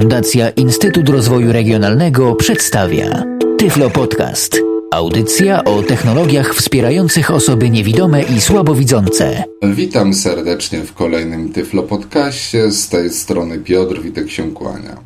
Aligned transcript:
Fundacja 0.00 0.50
Instytut 0.50 1.08
Rozwoju 1.08 1.52
Regionalnego 1.52 2.34
przedstawia 2.34 3.24
Tyflo 3.58 3.90
Podcast. 3.90 4.60
Audycja 4.92 5.64
o 5.64 5.82
technologiach 5.82 6.54
wspierających 6.54 7.30
osoby 7.30 7.70
niewidome 7.70 8.22
i 8.22 8.40
słabowidzące. 8.40 9.44
Witam 9.62 10.14
serdecznie 10.14 10.82
w 10.82 10.92
kolejnym 10.92 11.52
Tyflo 11.52 11.82
Podcaście. 11.82 12.70
Z 12.70 12.88
tej 12.88 13.10
strony 13.10 13.58
Piotr 13.58 14.02
Witek 14.02 14.30
się 14.30 14.52
kłania. 14.52 14.96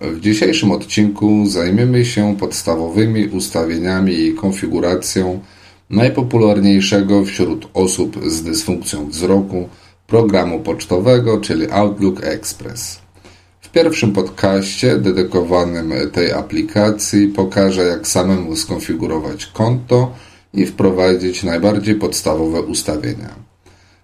W 0.00 0.20
dzisiejszym 0.20 0.70
odcinku 0.70 1.46
zajmiemy 1.46 2.04
się 2.04 2.36
podstawowymi 2.36 3.26
ustawieniami 3.26 4.14
i 4.14 4.34
konfiguracją 4.34 5.40
najpopularniejszego 5.90 7.24
wśród 7.24 7.68
osób 7.74 8.18
z 8.26 8.42
dysfunkcją 8.42 9.08
wzroku 9.08 9.68
programu 10.06 10.60
pocztowego, 10.60 11.40
czyli 11.40 11.70
Outlook 11.70 12.24
Express. 12.24 13.01
Pierwszym 13.72 14.12
podcaście 14.12 14.98
dedykowanym 14.98 15.92
tej 16.12 16.32
aplikacji 16.32 17.28
pokażę, 17.28 17.82
jak 17.82 18.08
samemu 18.08 18.56
skonfigurować 18.56 19.46
konto 19.46 20.14
i 20.54 20.66
wprowadzić 20.66 21.42
najbardziej 21.42 21.94
podstawowe 21.94 22.62
ustawienia. 22.62 23.34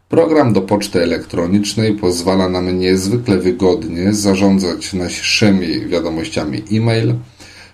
Program 0.09 0.53
do 0.53 0.63
poczty 0.63 1.03
elektronicznej 1.03 1.95
pozwala 1.95 2.49
nam 2.49 2.79
niezwykle 2.79 3.39
wygodnie 3.39 4.13
zarządzać 4.13 4.93
naszymi 4.93 5.87
wiadomościami 5.87 6.63
e-mail. 6.73 7.15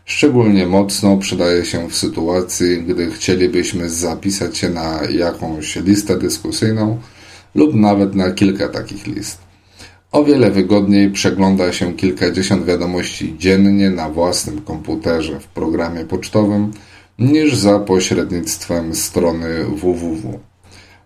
Szczególnie 0.05 0.67
mocno 0.67 1.17
przydaje 1.17 1.65
się 1.65 1.89
w 1.89 1.97
sytuacji, 1.97 2.83
gdy 2.83 3.11
chcielibyśmy 3.11 3.91
zapisać 3.91 4.59
się 4.59 4.71
na 4.71 5.01
jakąś 5.11 5.77
listę 5.77 6.19
dyskusyjną 6.19 6.99
lub 7.55 7.75
nawet 7.75 8.15
na 8.15 8.31
kilka 8.31 8.69
takich 8.69 9.07
list. 9.07 9.54
O 10.15 10.25
wiele 10.25 10.51
wygodniej 10.51 11.11
przegląda 11.11 11.73
się 11.73 11.93
kilkadziesiąt 11.93 12.65
wiadomości 12.65 13.35
dziennie 13.39 13.91
na 13.91 14.11
własnym 14.11 14.61
komputerze 14.61 15.41
w 15.41 15.47
programie 15.47 16.05
pocztowym 16.05 16.71
niż 17.19 17.57
za 17.57 17.79
pośrednictwem 17.79 18.95
strony 18.95 19.65
www. 19.65 20.39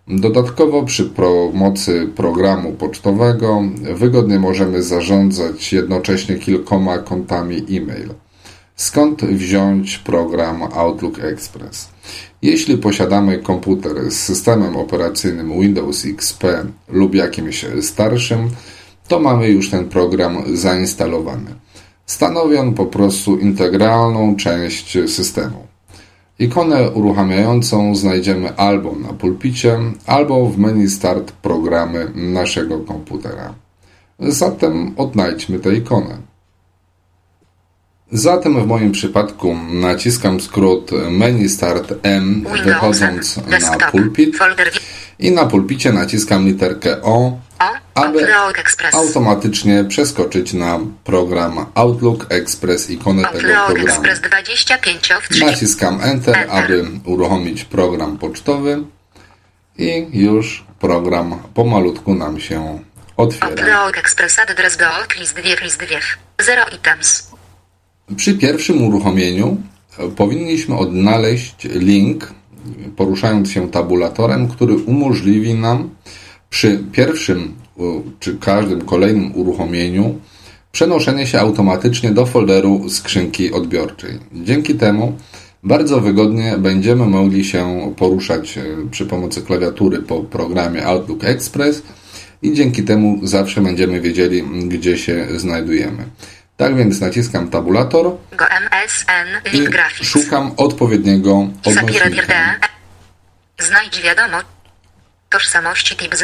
Dodatkowo 0.07 0.83
przy 0.83 1.05
pomocy 1.05 2.09
programu 2.15 2.71
pocztowego 2.71 3.61
wygodnie 3.93 4.39
możemy 4.39 4.83
zarządzać 4.83 5.73
jednocześnie 5.73 6.35
kilkoma 6.35 6.97
kontami 6.97 7.57
e-mail. 7.57 8.09
Skąd 8.75 9.25
wziąć 9.25 9.97
program 9.97 10.63
Outlook 10.73 11.19
Express? 11.19 11.89
Jeśli 12.41 12.77
posiadamy 12.77 13.37
komputer 13.37 14.11
z 14.11 14.19
systemem 14.19 14.75
operacyjnym 14.75 15.61
Windows 15.61 16.05
XP 16.05 16.43
lub 16.89 17.15
jakimś 17.15 17.65
starszym, 17.81 18.49
to 19.09 19.19
mamy 19.19 19.49
już 19.49 19.69
ten 19.69 19.89
program 19.89 20.43
zainstalowany. 20.53 21.55
Stanowi 22.05 22.57
on 22.57 22.73
po 22.73 22.85
prostu 22.85 23.37
integralną 23.37 24.35
część 24.35 24.97
systemu. 25.07 25.67
Ikonę 26.39 26.89
uruchamiającą 26.89 27.95
znajdziemy 27.95 28.55
albo 28.55 28.95
na 28.95 29.13
pulpicie, 29.13 29.79
albo 30.05 30.45
w 30.45 30.57
menu 30.57 30.89
Start 30.89 31.31
programy 31.31 32.11
naszego 32.15 32.79
komputera. 32.79 33.53
Zatem 34.19 34.93
odnajdźmy 34.97 35.59
tę 35.59 35.75
ikonę. 35.75 36.17
Zatem 38.11 38.63
w 38.63 38.67
moim 38.67 38.91
przypadku 38.91 39.55
naciskam 39.71 40.39
skrót 40.41 40.91
menu 41.11 41.49
Start 41.49 41.93
M 42.03 42.45
wychodząc 42.65 43.39
na 43.61 43.91
pulpit 43.91 44.37
i 45.19 45.31
na 45.31 45.45
pulpicie 45.45 45.93
naciskam 45.93 46.45
literkę 46.45 47.01
O, 47.01 47.37
aby 47.95 48.27
automatycznie 48.93 49.83
przeskoczyć 49.83 50.53
na 50.53 50.79
program 51.03 51.65
Outlook 51.73 52.25
Express 52.29 52.89
ikonę 52.89 53.23
tego 53.23 53.49
programu. 53.67 54.03
Naciskam 55.39 55.99
Enter, 56.01 56.47
aby 56.49 56.85
uruchomić 57.05 57.63
program 57.63 58.17
pocztowy 58.17 58.83
i 59.77 60.07
już 60.13 60.65
program 60.79 61.39
pomalutku 61.53 62.15
nam 62.15 62.39
się 62.39 62.79
otwiera. 63.17 63.47
Outlook 63.49 63.97
Express 63.97 64.39
adres 64.39 64.77
go, 64.77 64.85
list 65.19 65.33
2, 65.33 65.63
list 65.63 65.77
2, 65.77 65.85
0 66.43 66.61
items. 66.75 67.29
Przy 68.15 68.33
pierwszym 68.33 68.83
uruchomieniu 68.83 69.57
powinniśmy 70.15 70.77
odnaleźć 70.77 71.55
link, 71.63 72.33
poruszając 72.95 73.51
się 73.51 73.71
tabulatorem, 73.71 74.47
który 74.47 74.75
umożliwi 74.75 75.53
nam 75.53 75.89
przy 76.49 76.83
pierwszym 76.91 77.55
czy 78.19 78.37
każdym 78.37 78.81
kolejnym 78.81 79.35
uruchomieniu 79.35 80.19
przenoszenie 80.71 81.27
się 81.27 81.39
automatycznie 81.39 82.11
do 82.11 82.25
folderu 82.25 82.89
skrzynki 82.89 83.53
odbiorczej. 83.53 84.19
Dzięki 84.33 84.75
temu 84.75 85.17
bardzo 85.63 86.01
wygodnie 86.01 86.55
będziemy 86.57 87.05
mogli 87.05 87.45
się 87.45 87.93
poruszać 87.97 88.57
e, 88.57 88.63
przy 88.91 89.05
pomocy 89.05 89.41
klawiatury 89.41 90.01
po 90.01 90.19
programie 90.19 90.85
Outlook 90.85 91.23
Express 91.23 91.81
i 92.41 92.53
dzięki 92.53 92.83
temu 92.83 93.19
zawsze 93.23 93.61
będziemy 93.61 94.01
wiedzieli, 94.01 94.43
gdzie 94.67 94.97
się 94.97 95.27
znajdujemy. 95.35 96.05
Tak 96.57 96.75
więc 96.75 97.01
naciskam 97.01 97.49
tabulator 97.49 98.17
i 99.53 100.05
szukam 100.05 100.51
odpowiedniego 100.57 101.47
odnośnika. 101.65 102.55
Znajdź 103.59 104.01
wiadomo 104.01 104.37
tożsamości 105.29 105.95
tips 105.95 106.23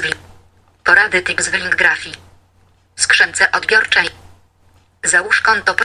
porady 0.83 1.23
link 1.53 1.75
grafii. 1.75 2.16
Skrzynce 2.95 3.51
odbiorczej. 3.51 4.09
Załóż 5.03 5.41
konto. 5.41 5.75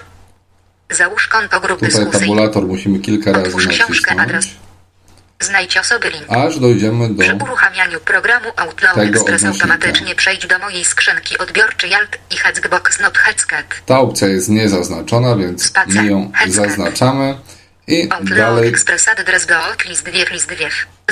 Załóż 0.90 1.28
konto 1.28 1.60
grup 1.60 1.80
Tutaj 1.80 2.20
tabulator 2.20 2.66
musimy 2.66 2.98
kilka 2.98 3.32
razy 3.32 3.46
Otwórz 3.46 3.66
książkę, 3.66 4.20
adres. 4.20 4.46
Znajdź 5.40 5.76
osoby 5.76 6.10
link. 6.10 6.24
Aż 6.28 6.58
dojdziemy 6.58 7.08
do 7.08 7.22
Przy 7.22 7.34
uruchamianiu 7.34 8.00
programu 8.00 8.48
Outlook 8.56 8.98
Express 8.98 9.44
automatycznie 9.44 10.14
przejdź 10.14 10.46
do 10.46 10.58
mojej 10.58 10.84
skrzynki 10.84 11.38
odbiorczej 11.38 11.94
Alt 11.94 12.18
i 12.30 12.36
Hexbox 12.36 13.00
Not 13.00 13.18
Hexcat. 13.18 13.66
Ta 13.86 13.98
opcja 13.98 14.28
jest 14.28 14.48
niezaznaczona, 14.48 15.36
więc 15.36 15.66
Spacja, 15.66 16.02
my 16.02 16.10
ją 16.10 16.32
Hexcat. 16.34 16.66
zaznaczamy. 16.66 17.38
I 17.86 18.10
Outlook 18.10 18.38
dalej 18.38 18.68
Express 18.68 19.08
adres 19.08 19.46
go 19.46 19.54
list 19.88 20.04
2 20.04 20.32
list 20.32 20.46
2 20.46 20.56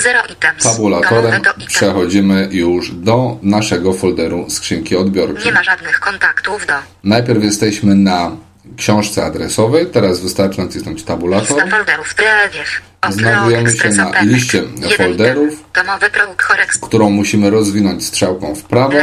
0 0.00 0.18
items. 0.32 0.62
Tabulatorem 0.62 1.42
przechodzimy 1.66 2.48
już 2.50 2.90
do 2.94 3.38
naszego 3.42 3.92
folderu 3.92 4.50
skrzynki 4.50 4.96
odbiorczej. 4.96 5.44
Nie 5.44 5.52
ma 5.52 5.62
żadnych 5.62 6.00
kontaktów 6.00 6.66
do. 6.66 6.74
Najpierw 7.04 7.44
jesteśmy 7.44 7.94
na 7.94 8.30
książce 8.76 9.24
adresowej. 9.24 9.86
Teraz 9.86 10.20
wystarczy 10.20 10.60
nacisnąć 10.60 11.02
tabulator. 11.02 11.56
Lista 11.56 11.76
folderów. 11.76 12.14
Znajdujemy 13.10 13.76
się 13.76 13.88
na 13.88 14.22
liście 14.22 14.62
folderów, 14.96 15.64
którą 16.82 17.10
musimy 17.10 17.50
rozwinąć 17.50 18.06
strzałką 18.06 18.54
w 18.54 18.62
prawo. 18.62 18.98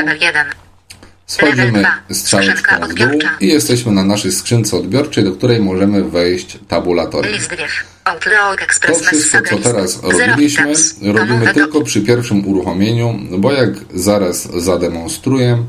Schodzimy 1.27 1.85
strzałeczką 2.11 2.75
w 2.87 2.93
dół 2.93 3.19
i 3.39 3.47
jesteśmy 3.47 3.91
na 3.91 4.03
naszej 4.03 4.31
skrzynce 4.31 4.77
odbiorczej, 4.77 5.23
do 5.23 5.31
której 5.31 5.59
możemy 5.59 6.03
wejść 6.03 6.57
tabulatorem. 6.67 7.31
To 8.93 9.05
wszystko, 9.05 9.39
co 9.49 9.57
teraz 9.57 10.03
robiliśmy, 10.03 10.73
robimy 11.13 11.53
tylko 11.53 11.81
przy 11.81 12.01
pierwszym 12.01 12.47
uruchomieniu, 12.47 13.19
bo 13.37 13.51
jak 13.51 13.69
zaraz 13.93 14.63
zademonstruję, 14.63 15.63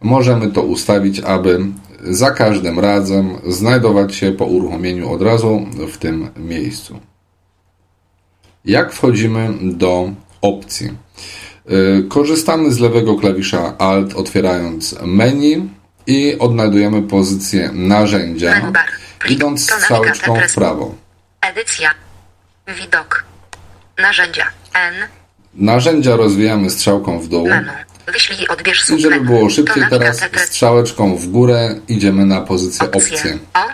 możemy 0.00 0.50
to 0.52 0.62
ustawić, 0.62 1.20
aby 1.20 1.58
za 2.04 2.30
każdym 2.30 2.80
razem 2.80 3.38
znajdować 3.46 4.14
się 4.14 4.32
po 4.32 4.44
uruchomieniu 4.44 5.12
od 5.12 5.22
razu 5.22 5.66
w 5.92 5.96
tym 5.96 6.28
miejscu. 6.36 7.00
Jak 8.64 8.92
wchodzimy 8.92 9.48
do 9.62 10.10
opcji? 10.40 10.90
Y, 11.70 12.04
korzystamy 12.08 12.72
z 12.72 12.78
lewego 12.80 13.14
klawisza 13.14 13.78
Alt 13.78 14.14
otwierając 14.14 14.94
menu 15.02 15.68
i 16.06 16.36
odnajdujemy 16.38 17.02
pozycję 17.02 17.70
narzędzia, 17.74 18.72
idąc 19.28 19.70
strzałeczką 19.70 20.38
w 20.48 20.54
prawo. 20.54 21.05
Edycja. 21.46 21.90
Widok. 22.68 23.24
Narzędzia. 23.98 24.46
N. 24.74 24.94
Narzędzia 25.54 26.16
rozwijamy 26.16 26.70
strzałką 26.70 27.20
w 27.20 27.28
dół. 27.28 27.48
Menu. 27.48 27.72
Wyślij 28.06 28.48
odbierz 28.48 28.90
I 28.90 29.00
żeby 29.00 29.20
było 29.20 29.50
szybciej, 29.50 29.84
teraz 29.90 30.20
strzałeczką 30.36 31.16
w 31.16 31.26
górę 31.26 31.74
idziemy 31.88 32.26
na 32.26 32.40
pozycję 32.40 32.90
opcje. 32.90 33.38
O. 33.54 33.66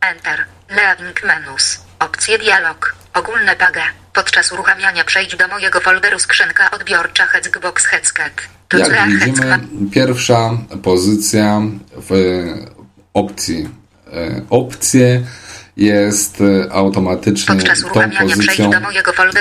Enter. 0.00 0.44
Leaving 0.70 1.24
menus. 1.24 1.80
Opcje 1.98 2.38
dialog. 2.38 2.94
Ogólne 3.14 3.56
page. 3.56 3.82
Podczas 4.12 4.52
uruchamiania 4.52 5.04
przejdź 5.04 5.36
do 5.36 5.48
mojego 5.48 5.80
folderu 5.80 6.18
skrzynka 6.18 6.70
odbiorcza 6.70 7.26
Hexbox 7.26 7.84
Hexcat. 7.84 8.32
Jak 8.78 9.08
widzimy, 9.08 9.58
pierwsza 9.92 10.50
pozycja 10.82 11.62
w 11.96 12.10
opcji 13.14 13.68
e, 14.12 14.42
opcje 14.50 15.22
jest 15.76 16.40
e, 16.40 16.72
automatycznie 16.72 17.56
tą 17.94 18.10
pozycją, 18.10 18.70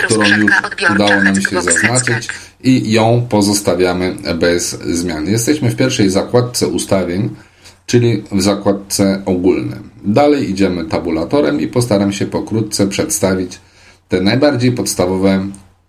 którą 0.10 0.30
już 0.30 0.92
udało 0.96 1.24
nam 1.24 1.42
się 1.42 1.62
zaznaczyć 1.62 2.28
i 2.64 2.92
ją 2.92 3.28
pozostawiamy 3.30 4.16
bez 4.36 4.80
zmian. 4.80 5.28
Jesteśmy 5.28 5.70
w 5.70 5.76
pierwszej 5.76 6.10
zakładce 6.10 6.68
ustawień 6.68 7.30
czyli 7.86 8.24
w 8.32 8.42
zakładce 8.42 9.22
ogólne. 9.26 9.78
Dalej 10.04 10.50
idziemy 10.50 10.86
tabulatorem 10.86 11.62
i 11.62 11.68
postaram 11.68 12.14
się 12.14 12.26
pokrótce 12.26 12.88
przedstawić 12.88 13.60
te 14.10 14.22
najbardziej 14.22 14.72
podstawowe 14.72 15.48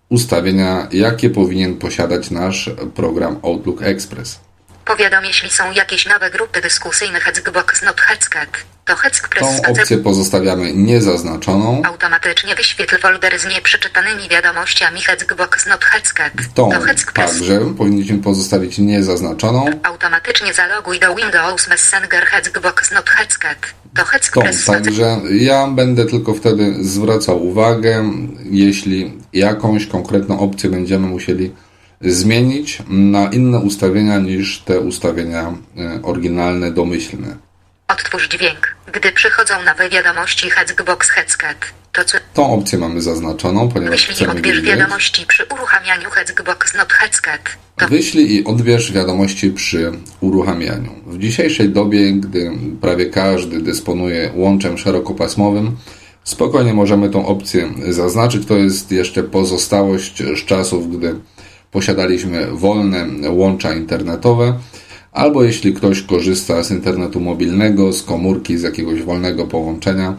ustawienia, 0.09 0.87
jakie 0.91 1.29
powinien 1.29 1.75
posiadać 1.75 2.31
nasz 2.31 2.71
program 2.95 3.39
Outlook 3.43 3.81
Express. 3.81 4.46
Powiadom, 4.87 5.25
jeśli 5.25 5.49
są 5.49 5.71
jakieś 5.71 6.05
nowe 6.05 6.31
grupy 6.31 6.61
dyskusyjne 6.61 7.19
Hexbox 7.19 7.81
Not 7.81 8.01
Hexcat, 8.01 8.49
to 8.85 8.95
Hexpress 8.95 9.61
Tą 9.61 9.71
opcję 9.71 9.97
pozostawiamy 9.97 10.73
niezaznaczoną. 10.73 11.81
automatycznie 11.85 12.55
wyświetl 12.55 12.99
foldery 12.99 13.39
z 13.39 13.45
nieprzeczytanymi 13.45 14.29
wiadomościami 14.29 15.01
Hexbox 15.01 15.65
Not 15.65 15.85
Hexcat. 15.85 16.33
Tą 16.53 16.69
także 17.13 17.73
powinniśmy 17.77 18.17
pozostawić 18.17 18.77
niezaznaczoną. 18.77 19.65
automatycznie 19.83 20.53
zaloguj 20.53 20.99
do 20.99 21.15
Windows 21.15 21.67
Messenger 21.67 22.25
Hexbox 22.25 22.91
Not 22.91 23.09
Hexcat. 23.09 23.57
To 23.95 24.01
Tą 24.01 24.07
Hexpress 24.07 24.61
spacer 24.61 24.83
także 24.83 25.21
ja 25.31 25.67
będę 25.67 26.05
tylko 26.05 26.33
wtedy 26.33 26.75
zwracał 26.81 27.47
uwagę, 27.47 28.11
jeśli 28.43 29.13
jakąś 29.33 29.87
konkretną 29.87 30.39
opcję 30.39 30.69
będziemy 30.69 31.07
musieli 31.07 31.51
zmienić 32.01 32.83
na 32.89 33.29
inne 33.29 33.59
ustawienia 33.59 34.19
niż 34.19 34.59
te 34.59 34.79
ustawienia 34.79 35.53
e, 35.77 35.99
oryginalne, 36.03 36.71
domyślne. 36.71 37.37
Odtwórz 37.87 38.29
dźwięk. 38.29 38.75
Gdy 38.93 39.11
przychodzą 39.11 39.53
nowe 39.65 39.89
wiadomości 39.89 40.49
Hexbox 40.49 41.09
Hexcat, 41.09 41.57
to 41.93 42.05
co 42.05 42.17
Tą 42.33 42.53
opcję 42.53 42.79
mamy 42.79 43.01
zaznaczoną, 43.01 43.69
ponieważ 43.69 43.91
Wyślij 43.99 44.15
chcemy 44.15 44.31
odbierz 44.31 44.55
wiedzieć. 44.55 44.75
wiadomości 44.75 45.25
przy 45.25 45.45
uruchamianiu 45.45 46.09
Hexbox 46.09 46.73
Not 46.73 46.93
Hexcat. 46.93 47.41
To 47.77 47.87
Wyślij 47.87 48.35
i 48.35 48.43
odbierz 48.45 48.91
wiadomości 48.91 49.51
przy 49.51 49.91
uruchamianiu. 50.19 50.91
W 51.05 51.17
dzisiejszej 51.17 51.69
dobie, 51.69 52.11
gdy 52.13 52.51
prawie 52.81 53.05
każdy 53.05 53.61
dysponuje 53.61 54.31
łączem 54.35 54.77
szerokopasmowym, 54.77 55.77
spokojnie 56.23 56.73
możemy 56.73 57.09
tą 57.09 57.25
opcję 57.25 57.69
zaznaczyć. 57.89 58.45
To 58.45 58.57
jest 58.57 58.91
jeszcze 58.91 59.23
pozostałość 59.23 60.23
z 60.41 60.45
czasów, 60.45 60.97
gdy 60.97 61.15
posiadaliśmy 61.71 62.47
wolne 62.47 63.05
łącza 63.29 63.73
internetowe, 63.73 64.59
albo 65.11 65.43
jeśli 65.43 65.73
ktoś 65.73 66.01
korzysta 66.01 66.63
z 66.63 66.71
internetu 66.71 67.19
mobilnego, 67.19 67.93
z 67.93 68.03
komórki, 68.03 68.57
z 68.57 68.61
jakiegoś 68.61 69.01
wolnego 69.01 69.47
połączenia, 69.47 70.17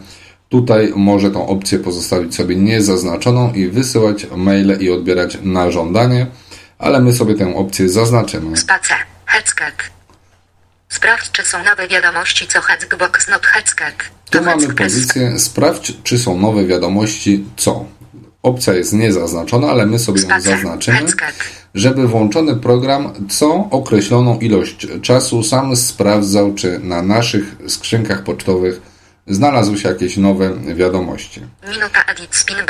tutaj 0.49 0.93
może 0.95 1.31
tą 1.31 1.47
opcję 1.47 1.79
pozostawić 1.79 2.35
sobie 2.35 2.55
niezaznaczoną 2.55 3.53
i 3.53 3.67
wysyłać 3.67 4.27
maile 4.35 4.77
i 4.79 4.89
odbierać 4.89 5.37
na 5.43 5.71
żądanie, 5.71 6.27
ale 6.77 6.99
my 6.99 7.13
sobie 7.13 7.35
tę 7.35 7.55
opcję 7.55 7.89
zaznaczymy. 7.89 8.57
spacer. 8.57 8.97
Hexcat. 9.25 9.73
Sprawdź, 10.89 11.31
czy 11.31 11.43
są 11.43 11.63
nowe 11.63 11.87
wiadomości, 11.87 12.47
co 12.47 12.61
Hexbox 12.61 13.27
Not 13.27 13.45
Hexcat. 13.45 13.93
Tu 14.29 14.43
mamy 14.43 14.73
pozycję 14.73 15.39
sprawdź, 15.39 15.93
czy 16.03 16.19
są 16.19 16.37
nowe 16.37 16.65
wiadomości, 16.65 17.45
co. 17.57 17.85
Opcja 18.43 18.73
jest 18.73 18.93
niezaznaczona, 18.93 19.67
ale 19.69 19.85
my 19.85 19.99
sobie 19.99 20.21
ją 20.21 20.41
zaznaczymy, 20.41 21.05
żeby 21.73 22.07
włączony 22.07 22.55
program 22.55 23.13
co 23.29 23.67
określoną 23.71 24.39
ilość 24.39 24.87
czasu 25.01 25.43
sam 25.43 25.75
sprawdzał, 25.75 26.53
czy 26.53 26.79
na 26.79 27.01
naszych 27.01 27.55
skrzynkach 27.67 28.23
pocztowych 28.23 28.81
znalazły 29.27 29.77
się 29.77 29.89
jakieś 29.89 30.17
nowe 30.17 30.53
wiadomości. 30.75 31.41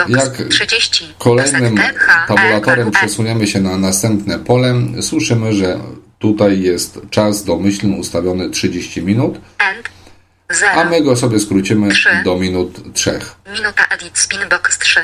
Jak 0.08 0.50
30. 0.50 1.14
Kolejnym 1.18 1.78
TH, 1.78 2.28
tabulatorem 2.28 2.92
przesuniemy 2.92 3.48
się 3.48 3.62
na 3.62 3.78
następne 3.78 4.40
pole. 4.40 4.76
Słyszymy, 5.02 5.54
że 5.54 5.80
tutaj 6.20 6.62
jest 6.62 7.00
czas 7.10 7.44
domyślny 7.44 7.96
ustawiony 7.96 8.50
30 8.50 9.02
minut, 9.02 9.42
a 9.58 10.54
0. 10.54 10.90
my 10.90 11.02
go 11.02 11.16
sobie 11.16 11.40
skrócimy 11.40 11.90
do 12.24 12.38
minut 12.38 12.94
3. 12.94 13.20
Minuta 13.54 13.86
edit 13.90 14.18
spinbox 14.18 14.80
3. 14.80 15.00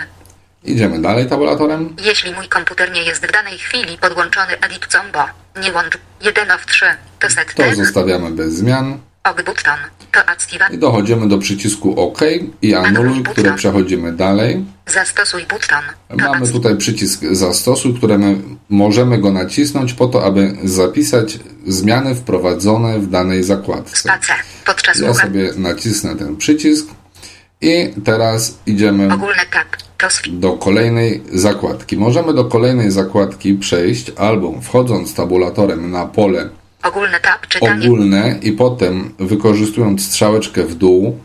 Idziemy 0.66 1.02
dalej 1.02 1.30
tabulatorem. 1.30 1.96
Jeśli 2.04 2.34
mój 2.34 2.48
komputer 2.48 2.92
nie 2.92 3.04
jest 3.04 3.28
w 3.28 3.32
danej 3.32 3.58
chwili 3.58 3.98
podłączony 3.98 4.60
edit 4.62 4.88
combo, 4.88 5.20
nie 5.62 5.72
łącz 5.72 5.98
1 6.22 6.52
of 6.52 6.66
3. 6.66 6.86
To 7.20 7.30
set 7.30 7.54
To 7.54 7.76
zostawiamy 7.76 8.32
bez 8.32 8.54
zmian 8.54 9.00
Og 9.24 9.44
button. 9.44 9.78
To 10.12 10.74
i 10.74 10.78
dochodzimy 10.78 11.28
do 11.28 11.38
przycisku 11.38 12.02
OK 12.02 12.20
i 12.62 12.76
anuluj, 12.76 13.24
które 13.24 13.54
przechodzimy 13.54 14.14
dalej. 14.14 14.66
Zastosuj 14.88 15.46
button. 15.46 15.84
To 16.10 16.16
Mamy 16.16 16.48
tutaj 16.52 16.78
przycisk 16.78 17.22
zastosuj, 17.32 17.94
którym 17.94 18.58
możemy 18.70 19.18
go 19.18 19.32
nacisnąć 19.32 19.94
po 19.94 20.08
to, 20.08 20.26
aby 20.26 20.58
zapisać 20.64 21.40
zmiany 21.68 22.16
wprowadzone 22.16 23.00
w 23.00 23.08
danej 23.10 23.44
zakładce. 23.44 23.96
Spacer. 23.96 24.36
Podczas 24.66 25.00
Ja 25.00 25.14
sobie 25.14 25.52
nacisnę 25.58 26.16
ten 26.16 26.38
przycisk 26.38 26.88
i 27.62 27.94
teraz 28.06 28.58
idziemy 28.66 29.14
Ogólny 29.14 29.46
tab. 29.52 29.85
Do 30.28 30.54
kolejnej 30.54 31.24
zakładki. 31.34 31.98
Możemy 31.98 32.34
do 32.34 32.46
kolejnej 32.46 32.92
zakładki 32.92 33.54
przejść 33.54 34.12
albo 34.18 34.62
wchodząc 34.62 35.14
tabulatorem 35.14 35.92
na 35.92 36.06
pole 36.06 36.50
Ogólny 36.84 37.20
tab. 37.20 37.48
Czytanie. 37.48 37.86
ogólne 37.86 38.40
i 38.42 38.52
potem 38.52 39.14
wykorzystując 39.20 40.06
strzałeczkę 40.06 40.64
w 40.64 40.76
dół 40.76 41.20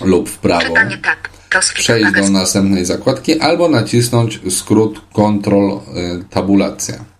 lub 0.00 0.28
w 0.28 0.38
prawo 0.38 0.66
Czytanie 0.66 0.98
tab. 0.98 1.18
Swi. 1.64 1.82
przejść 1.82 2.12
do 2.12 2.28
następnej 2.28 2.84
zakładki 2.84 3.40
albo 3.40 3.68
nacisnąć 3.68 4.40
skrót 4.50 5.00
Ctrl 5.12 5.70
y, 5.70 6.24
tabulacja. 6.30 7.11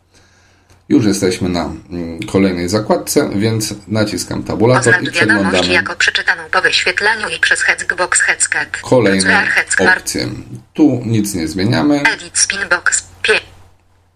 Już 0.88 1.04
jesteśmy 1.04 1.48
na 1.48 1.64
mm, 1.90 2.20
kolejnej 2.32 2.68
zakładce, 2.68 3.30
więc 3.34 3.74
naciskam 3.88 4.42
tabulator 4.42 5.02
i 5.02 5.10
przeglądamy 5.10 5.66
jako 5.66 5.96
przeczytaną 5.96 6.42
po 6.50 6.62
wyświetlaniu 6.62 7.28
i 7.28 7.40
przez 7.40 7.60
Hexbox 7.60 8.20
Hexcat. 8.20 8.76
kolejne 8.82 9.46
opcje. 9.78 10.28
Tu 10.74 11.02
nic 11.06 11.34
nie 11.34 11.48
zmieniamy. 11.48 12.02
Edit 12.14 12.38
Spinbox 12.38 13.04
5. 13.22 13.42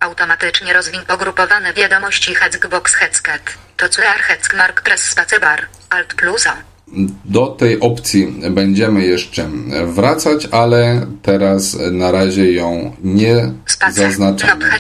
Automatycznie 0.01 0.73
rozwin 0.73 1.01
pogrupowane 1.07 1.73
wiadomości 1.73 2.35
Hexbox 2.35 2.95
Hexcat. 2.95 3.43
To 3.77 3.89
QR 3.89 4.21
Hexmark 4.23 4.83
Press 4.83 5.03
Spacebar. 5.03 5.67
Alt 5.91 6.15
plus 6.15 6.47
O. 6.47 6.76
Do 7.25 7.47
tej 7.47 7.81
opcji 7.81 8.27
będziemy 8.51 9.05
jeszcze 9.05 9.49
wracać, 9.87 10.49
ale 10.53 11.07
teraz 11.23 11.77
na 11.93 12.13
razie 12.13 12.53
ją 12.53 12.97
nie 13.05 13.53
Spacer. 13.67 13.95
Zaznaczamy. 13.95 14.71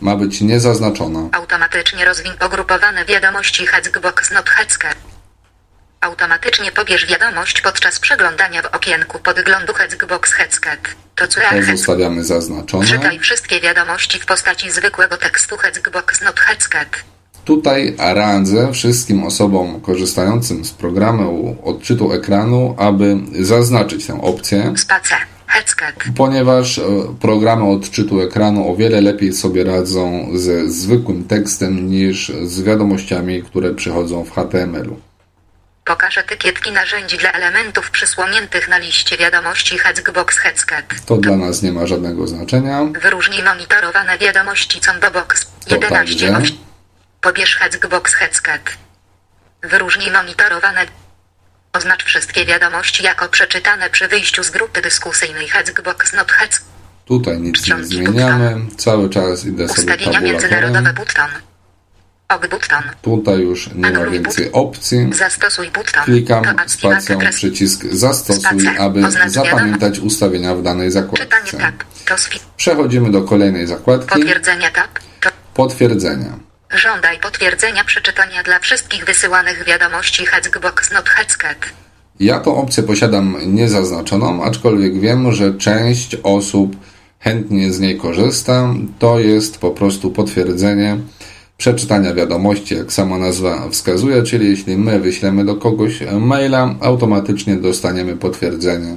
Ma 0.00 0.16
być 0.16 0.40
niezaznaczona. 0.40 1.28
Automatycznie 1.32 2.04
rozwin 2.04 2.32
pogrupowane 2.38 3.04
wiadomości 3.04 3.66
Hexbox 3.66 4.30
Not. 4.30 4.50
Automatycznie 6.00 6.72
pobierz 6.72 7.06
wiadomość 7.06 7.60
podczas 7.60 8.00
przeglądania 8.00 8.62
w 8.62 8.66
okienku 8.66 9.18
podglądu 9.18 9.74
Hexbox 9.74 10.32
Hexcat. 10.32 10.80
To 11.14 11.24
QR 11.24 11.42
To 11.42 11.48
Hex. 11.48 11.66
zostawiamy 11.66 12.24
zaznaczone. 12.24 12.86
Czytaj 12.86 13.18
wszystkie 13.18 13.60
wiadomości 13.60 14.20
w 14.20 14.26
postaci 14.26 14.70
zwykłego 14.70 15.16
tekstu 15.16 15.56
Hexbox 15.56 16.20
Not 16.20 16.40
Hexcat. 16.40 16.88
Tutaj 17.44 17.94
radzę 17.98 18.72
wszystkim 18.72 19.24
osobom 19.24 19.80
korzystającym 19.80 20.64
z 20.64 20.70
programu 20.70 21.56
odczytu 21.64 22.12
ekranu, 22.12 22.74
aby 22.78 23.16
zaznaczyć 23.40 24.06
tę 24.06 24.22
opcję, 24.22 24.72
Spacer. 24.76 25.18
Ponieważ 26.16 26.78
e, 26.78 26.82
programy 27.20 27.64
odczytu 27.70 28.20
ekranu 28.20 28.72
o 28.72 28.76
wiele 28.76 29.00
lepiej 29.00 29.32
sobie 29.32 29.64
radzą 29.64 30.28
ze 30.34 30.70
zwykłym 30.70 31.24
tekstem 31.24 31.90
niż 31.90 32.32
z 32.44 32.62
wiadomościami, 32.62 33.42
które 33.42 33.74
przychodzą 33.74 34.24
w 34.24 34.30
HTML-u. 34.30 35.00
Pokaż 35.84 36.18
etykietki 36.18 36.72
narzędzi 36.72 37.18
dla 37.18 37.32
elementów 37.32 37.90
przysłoniętych 37.90 38.68
na 38.68 38.78
liście 38.78 39.16
wiadomości 39.16 39.78
Hexbox 39.78 40.36
Hexcat. 40.36 40.84
To 41.06 41.16
dla 41.16 41.36
nas 41.36 41.62
nie 41.62 41.72
ma 41.72 41.86
żadnego 41.86 42.26
znaczenia. 42.26 42.84
Wyróżnij 43.02 43.42
monitorowane 43.42 44.18
wiadomości 44.18 44.80
Combobox 44.80 45.46
To 45.68 45.74
11. 45.74 46.54
Pobierz 47.24 47.56
Hexbox 47.56 48.14
Hexcat. 48.14 48.60
Wyróżnij 49.62 50.10
monitorowane. 50.10 50.80
Oznacz 51.72 52.04
wszystkie 52.04 52.44
wiadomości 52.44 53.04
jako 53.04 53.28
przeczytane 53.28 53.90
przy 53.90 54.08
wyjściu 54.08 54.42
z 54.42 54.50
grupy 54.50 54.82
dyskusyjnej 54.82 55.48
Hexbox 55.48 56.12
Not 56.12 56.32
Hex. 56.32 56.60
Tutaj 57.04 57.40
nic 57.40 57.68
nie 57.68 57.84
zmieniamy. 57.84 58.56
Cały 58.76 59.10
czas 59.10 59.44
idę 59.44 59.68
sobie 59.68 59.80
Ustawienia 59.80 60.20
międzynarodowe 60.20 60.92
button. 60.92 61.30
Og 62.28 62.48
button. 62.48 62.82
Tutaj 63.02 63.40
już 63.40 63.70
nie 63.74 63.90
ma 63.90 64.06
więcej 64.06 64.52
opcji. 64.52 65.10
Zastosuj 65.12 65.70
button. 65.70 66.04
Klikam 66.04 66.44
spacją 66.66 67.18
przycisk 67.30 67.84
zastosuj, 67.84 68.68
aby 68.78 69.02
zapamiętać 69.26 69.98
ustawienia 69.98 70.54
w 70.54 70.62
danej 70.62 70.90
zakładce. 70.90 71.72
Przechodzimy 72.56 73.10
do 73.10 73.22
kolejnej 73.22 73.66
zakładki. 73.66 74.24
Potwierdzenia. 75.54 76.53
Żądaj 76.74 77.18
potwierdzenia 77.18 77.84
przeczytania 77.84 78.42
dla 78.42 78.58
wszystkich 78.58 79.04
wysyłanych 79.04 79.64
wiadomości 79.64 80.26
Hexbox 80.26 80.92
Not 80.92 81.08
Hexcat. 81.08 81.56
Ja 82.20 82.40
tą 82.40 82.56
opcję 82.56 82.82
posiadam 82.82 83.36
niezaznaczoną, 83.46 84.44
aczkolwiek 84.44 85.00
wiem, 85.00 85.32
że 85.32 85.54
część 85.54 86.16
osób 86.22 86.76
chętnie 87.18 87.72
z 87.72 87.80
niej 87.80 87.98
korzysta. 87.98 88.74
To 88.98 89.18
jest 89.18 89.58
po 89.58 89.70
prostu 89.70 90.10
potwierdzenie 90.10 90.98
przeczytania 91.56 92.14
wiadomości, 92.14 92.74
jak 92.74 92.92
sama 92.92 93.18
nazwa 93.18 93.68
wskazuje, 93.70 94.22
czyli 94.22 94.50
jeśli 94.50 94.76
my 94.76 95.00
wyślemy 95.00 95.44
do 95.44 95.56
kogoś 95.56 96.00
maila, 96.20 96.74
automatycznie 96.80 97.56
dostaniemy 97.56 98.16
potwierdzenie, 98.16 98.96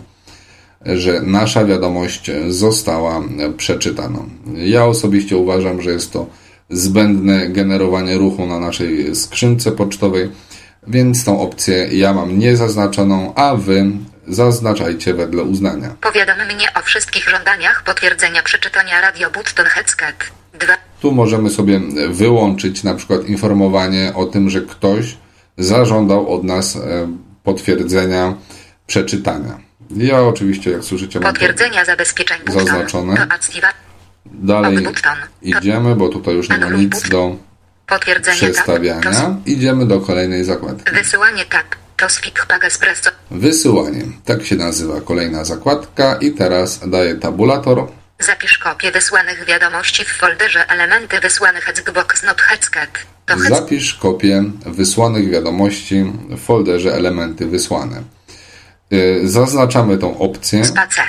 że 0.86 1.22
nasza 1.22 1.66
wiadomość 1.66 2.32
została 2.50 3.22
przeczytana. 3.58 4.20
Ja 4.56 4.86
osobiście 4.86 5.38
uważam, 5.38 5.82
że 5.82 5.92
jest 5.92 6.14
to 6.14 6.28
zbędne 6.70 7.50
generowanie 7.50 8.18
ruchu 8.18 8.46
na 8.46 8.60
naszej 8.60 9.16
skrzynce 9.16 9.72
pocztowej, 9.72 10.30
więc 10.88 11.26
tą 11.26 11.42
opcję 11.42 11.88
ja 11.92 12.14
mam 12.14 12.40
niezaznaczoną, 12.40 13.34
a 13.36 13.56
Wy 13.56 13.86
zaznaczajcie 14.28 15.14
wedle 15.14 15.44
uznania. 15.44 15.96
Powiadam 16.02 16.38
mnie 16.38 16.74
o 16.74 16.82
wszystkich 16.82 17.30
żądaniach 17.30 17.84
potwierdzenia 17.84 18.44
przeczytania 18.44 19.02
Radio 19.02 19.32
Button 19.32 19.66
Headset 19.66 20.32
2. 20.60 20.74
Tu 21.02 21.12
możemy 21.12 21.50
sobie 21.50 21.82
wyłączyć 22.10 22.84
na 22.84 22.94
przykład 22.94 23.26
informowanie 23.26 24.12
o 24.16 24.26
tym, 24.26 24.50
że 24.50 24.62
ktoś 24.62 25.18
zażądał 25.58 26.34
od 26.34 26.44
nas 26.44 26.76
e, 26.76 26.80
potwierdzenia 27.44 28.34
przeczytania. 28.88 29.60
Ja 29.98 30.22
oczywiście, 30.22 30.72
jak 30.72 30.84
słyszycie, 30.84 31.20
mam 31.20 31.34
Potwierdzenia 31.34 31.86
zabezpieczeń. 31.86 32.38
Zaznaczone. 32.48 33.28
Dalej 34.34 34.88
idziemy, 35.42 35.96
bo 35.96 36.10
tutaj 36.10 36.36
już 36.36 36.50
nie 36.50 36.58
ma 36.58 36.70
nic 36.70 37.10
do 37.10 37.36
tab. 37.88 38.02
przestawiania. 38.32 39.36
Idziemy 39.46 39.86
do 39.86 40.02
kolejnej 40.02 40.44
zakładki. 40.44 40.92
Wysyłanie 40.92 41.46
tab. 41.46 41.76
Wysyłanie. 43.32 44.04
Tak 44.26 44.46
się 44.46 44.56
nazywa 44.56 45.02
kolejna 45.02 45.46
zakładka 45.46 46.16
i 46.22 46.32
teraz 46.32 46.90
daję 46.90 47.16
tabulator. 47.16 47.88
Zapisz 48.20 48.58
kopię 48.58 48.92
wysłanych 48.92 49.46
wiadomości 49.46 50.06
w 50.06 50.08
folderze 50.08 50.70
elementy 50.70 51.20
wysłanych 51.20 51.70
Xbox 51.70 52.24
Not 52.24 52.42
headset. 52.42 52.90
Zapisz 53.50 53.94
kopię 53.94 54.44
wysłanych 54.66 55.30
wiadomości 55.30 56.14
w 56.30 56.40
folderze 56.40 56.94
elementy 56.96 57.46
wysłane. 57.48 58.04
Yy, 58.92 59.22
Zaznaczamy 59.30 59.98
tą 59.98 60.18
opcję, 60.20 60.66
Space. 60.66 61.02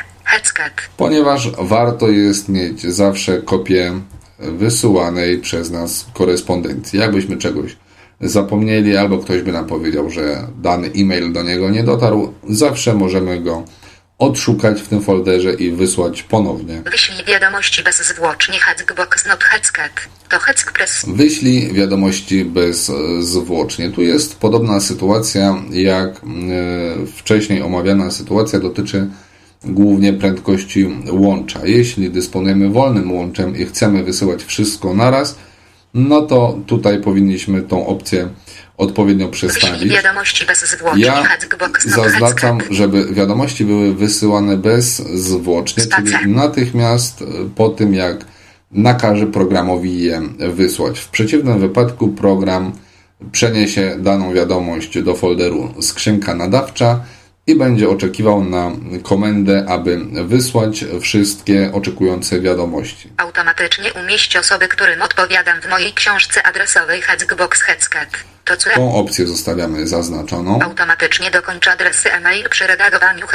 Ponieważ 0.96 1.50
warto 1.58 2.08
jest 2.08 2.48
mieć 2.48 2.82
zawsze 2.82 3.42
kopię 3.42 3.92
wysyłanej 4.38 5.38
przez 5.38 5.70
nas 5.70 6.06
korespondencji. 6.14 6.98
Jakbyśmy 6.98 7.36
czegoś 7.36 7.76
zapomnieli 8.20 8.96
albo 8.96 9.18
ktoś 9.18 9.42
by 9.42 9.52
nam 9.52 9.66
powiedział, 9.66 10.10
że 10.10 10.46
dany 10.56 10.90
e-mail 10.96 11.32
do 11.32 11.42
niego 11.42 11.70
nie 11.70 11.84
dotarł, 11.84 12.34
zawsze 12.48 12.94
możemy 12.94 13.40
go 13.40 13.64
odszukać 14.18 14.80
w 14.80 14.88
tym 14.88 15.02
folderze 15.02 15.52
i 15.52 15.70
wysłać 15.70 16.22
ponownie. 16.22 16.82
Wyślij 16.90 17.24
wiadomości 17.24 17.82
bezzwłocznie 17.82 18.58
Xbox 18.72 19.26
Not 19.26 19.44
Headset. 19.44 19.92
To 20.28 20.38
Headpress. 20.38 21.04
Wyślij 21.08 21.72
wiadomości 21.72 22.44
bezzwłocznie. 22.44 23.90
Tu 23.90 24.02
jest 24.02 24.38
podobna 24.38 24.80
sytuacja 24.80 25.62
jak 25.70 26.10
e, 26.10 26.20
wcześniej 27.16 27.62
omawiana 27.62 28.10
sytuacja 28.10 28.60
dotyczy 28.60 29.08
głównie 29.64 30.12
prędkości 30.12 30.88
łącza. 31.10 31.60
Jeśli 31.64 32.10
dysponujemy 32.10 32.68
wolnym 32.68 33.12
łączem 33.12 33.56
i 33.56 33.64
chcemy 33.64 34.04
wysyłać 34.04 34.44
wszystko 34.44 34.94
naraz, 34.94 35.38
no 35.94 36.22
to 36.22 36.58
tutaj 36.66 37.00
powinniśmy 37.02 37.62
tą 37.62 37.86
opcję 37.86 38.28
odpowiednio 38.76 39.28
przestawić. 39.28 39.92
Ja 39.92 40.02
zaznaczam, 41.86 42.58
żeby 42.70 43.14
wiadomości 43.14 43.64
były 43.64 43.94
wysyłane 43.94 44.56
bezzwłocznie, 44.56 45.84
czyli 45.96 46.32
natychmiast 46.32 47.24
po 47.56 47.68
tym, 47.68 47.94
jak 47.94 48.24
nakaże 48.72 49.26
programowi 49.26 50.02
je 50.02 50.22
wysłać. 50.38 50.98
W 50.98 51.08
przeciwnym 51.08 51.60
wypadku 51.60 52.08
program 52.08 52.72
przeniesie 53.32 53.96
daną 53.98 54.34
wiadomość 54.34 55.02
do 55.02 55.14
folderu 55.14 55.74
skrzynka 55.80 56.34
nadawcza 56.34 57.00
i 57.48 57.54
będzie 57.54 57.88
oczekiwał 57.88 58.44
na 58.44 58.70
komendę, 59.02 59.64
aby 59.68 59.98
wysłać 60.24 60.84
wszystkie 61.00 61.70
oczekujące 61.72 62.40
wiadomości. 62.40 63.08
Automatycznie 63.16 63.92
umieść 63.92 64.36
osoby, 64.36 64.68
którym 64.68 65.02
odpowiadam 65.02 65.60
w 65.60 65.68
mojej 65.68 65.92
książce 65.92 66.42
adresowej. 66.42 67.02
To 68.44 68.56
co 68.56 68.70
Tą 68.70 68.94
opcję 68.94 69.26
zostawiamy 69.26 69.86
zaznaczoną. 69.86 70.62
automatycznie 70.62 71.30
dokończ 71.30 71.68
adresy 71.68 72.12
e-mail 72.12 72.48
przy 72.48 72.66
redagowaniu. 72.66 73.26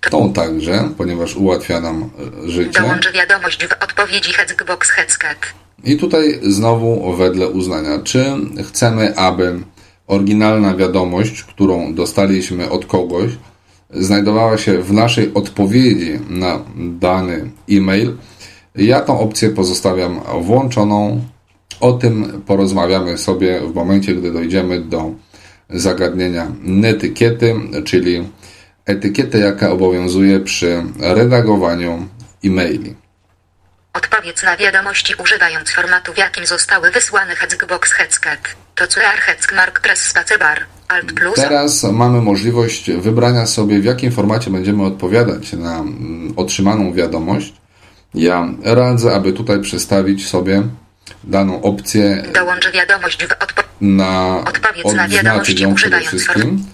To 0.00 0.10
Tą 0.10 0.32
także, 0.32 0.88
ponieważ 0.98 1.36
ułatwia 1.36 1.80
nam 1.80 2.10
e, 2.46 2.50
życie. 2.50 2.80
dołącz 2.80 3.12
wiadomość 3.12 3.66
w 3.66 3.72
odpowiedzi 3.82 4.32
Headset. 4.32 5.38
I 5.84 5.96
tutaj 5.96 6.40
znowu 6.42 7.16
wedle 7.16 7.48
uznania, 7.48 7.98
czy 8.04 8.24
chcemy, 8.68 9.16
aby 9.16 9.60
oryginalna 10.10 10.76
wiadomość, 10.76 11.42
którą 11.42 11.94
dostaliśmy 11.94 12.70
od 12.70 12.86
kogoś, 12.86 13.30
znajdowała 13.90 14.58
się 14.58 14.82
w 14.82 14.92
naszej 14.92 15.34
odpowiedzi 15.34 16.18
na 16.28 16.60
dany 16.76 17.50
e-mail. 17.70 18.16
Ja 18.74 19.00
tą 19.00 19.20
opcję 19.20 19.50
pozostawiam 19.50 20.20
włączoną. 20.40 21.24
O 21.80 21.92
tym 21.92 22.42
porozmawiamy 22.46 23.18
sobie 23.18 23.60
w 23.60 23.74
momencie, 23.74 24.14
gdy 24.14 24.32
dojdziemy 24.32 24.80
do 24.80 25.10
zagadnienia 25.70 26.46
netykiety, 26.62 27.54
czyli 27.84 28.28
etykiety, 28.86 29.38
jaka 29.38 29.70
obowiązuje 29.70 30.40
przy 30.40 30.82
redagowaniu 31.00 32.08
e-maili. 32.44 32.94
Odpowiedz 33.92 34.42
na 34.42 34.56
wiadomości 34.56 35.14
używając 35.22 35.70
formatu, 35.70 36.12
w 36.12 36.18
jakim 36.18 36.46
zostały 36.46 36.90
wysłane 36.90 37.32
Xbox 37.32 37.92
Headset. 37.92 38.40
Teraz 41.36 41.84
mamy 41.84 42.20
możliwość 42.20 42.90
wybrania 42.90 43.46
sobie, 43.46 43.80
w 43.80 43.84
jakim 43.84 44.12
formacie 44.12 44.50
będziemy 44.50 44.84
odpowiadać 44.84 45.52
na 45.52 45.78
mm, 45.78 46.32
otrzymaną 46.36 46.92
wiadomość. 46.92 47.52
Ja 48.14 48.48
radzę, 48.62 49.14
aby 49.14 49.32
tutaj 49.32 49.60
przestawić 49.60 50.28
sobie 50.28 50.62
daną 51.24 51.62
opcję 51.62 52.24
Dołącz 52.34 52.70
wiadomość 52.70 53.26
w 53.26 53.32
odpo... 53.32 53.62
na 53.80 54.38
Odpowiedz 54.48 54.94
na 54.94 55.40
przede 55.40 55.68
używając 55.68 56.08
wszystkim, 56.08 56.64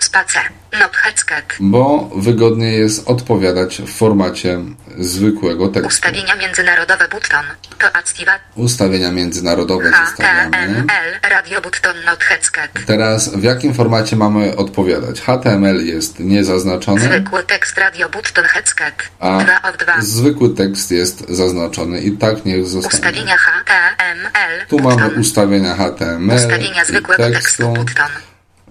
Space. 0.00 0.40
Not 0.80 0.96
Headset. 0.96 1.44
bo 1.60 2.10
wygodniej 2.16 2.78
jest 2.80 3.08
odpowiadać 3.08 3.82
w 3.82 3.92
formacie 3.96 4.58
zwykłego 4.98 5.68
tekstu. 5.68 5.88
Ustawienia 5.88 6.36
międzynarodowe 6.36 7.08
button. 7.08 7.44
To 7.78 7.96
activa. 7.96 8.32
Ustawienia 8.54 9.12
międzynarodowe 9.12 9.90
zostawiamy. 10.06 10.50
HTML. 10.56 11.30
Radio 11.30 11.60
button 11.60 11.96
not 12.06 12.24
headset. 12.24 12.86
Teraz 12.86 13.28
w 13.36 13.42
jakim 13.42 13.74
formacie 13.74 14.16
mamy 14.16 14.56
odpowiadać? 14.56 15.20
HTML 15.20 15.86
jest 15.86 16.20
niezaznaczony. 16.20 17.00
Zwykły 17.00 17.42
tekst 17.42 17.78
radio 17.78 18.08
button 18.08 18.44
headset. 18.44 18.94
A 19.20 19.38
2 19.44 19.62
of 19.70 19.76
2. 19.76 19.92
zwykły 20.00 20.54
tekst 20.54 20.90
jest 20.90 21.28
zaznaczony 21.28 22.00
i 22.00 22.12
tak 22.12 22.44
niech 22.44 22.66
zostanie. 22.66 22.94
Ustawienia 22.94 23.36
HTML. 23.36 24.66
Tu 24.68 24.78
mamy 24.78 25.08
ustawienia 25.08 25.74
HTML 25.74 26.36
Ustawienia 26.36 26.84
zwykłego 26.84 27.30
tekstu. 27.30 27.68
button. 27.68 28.10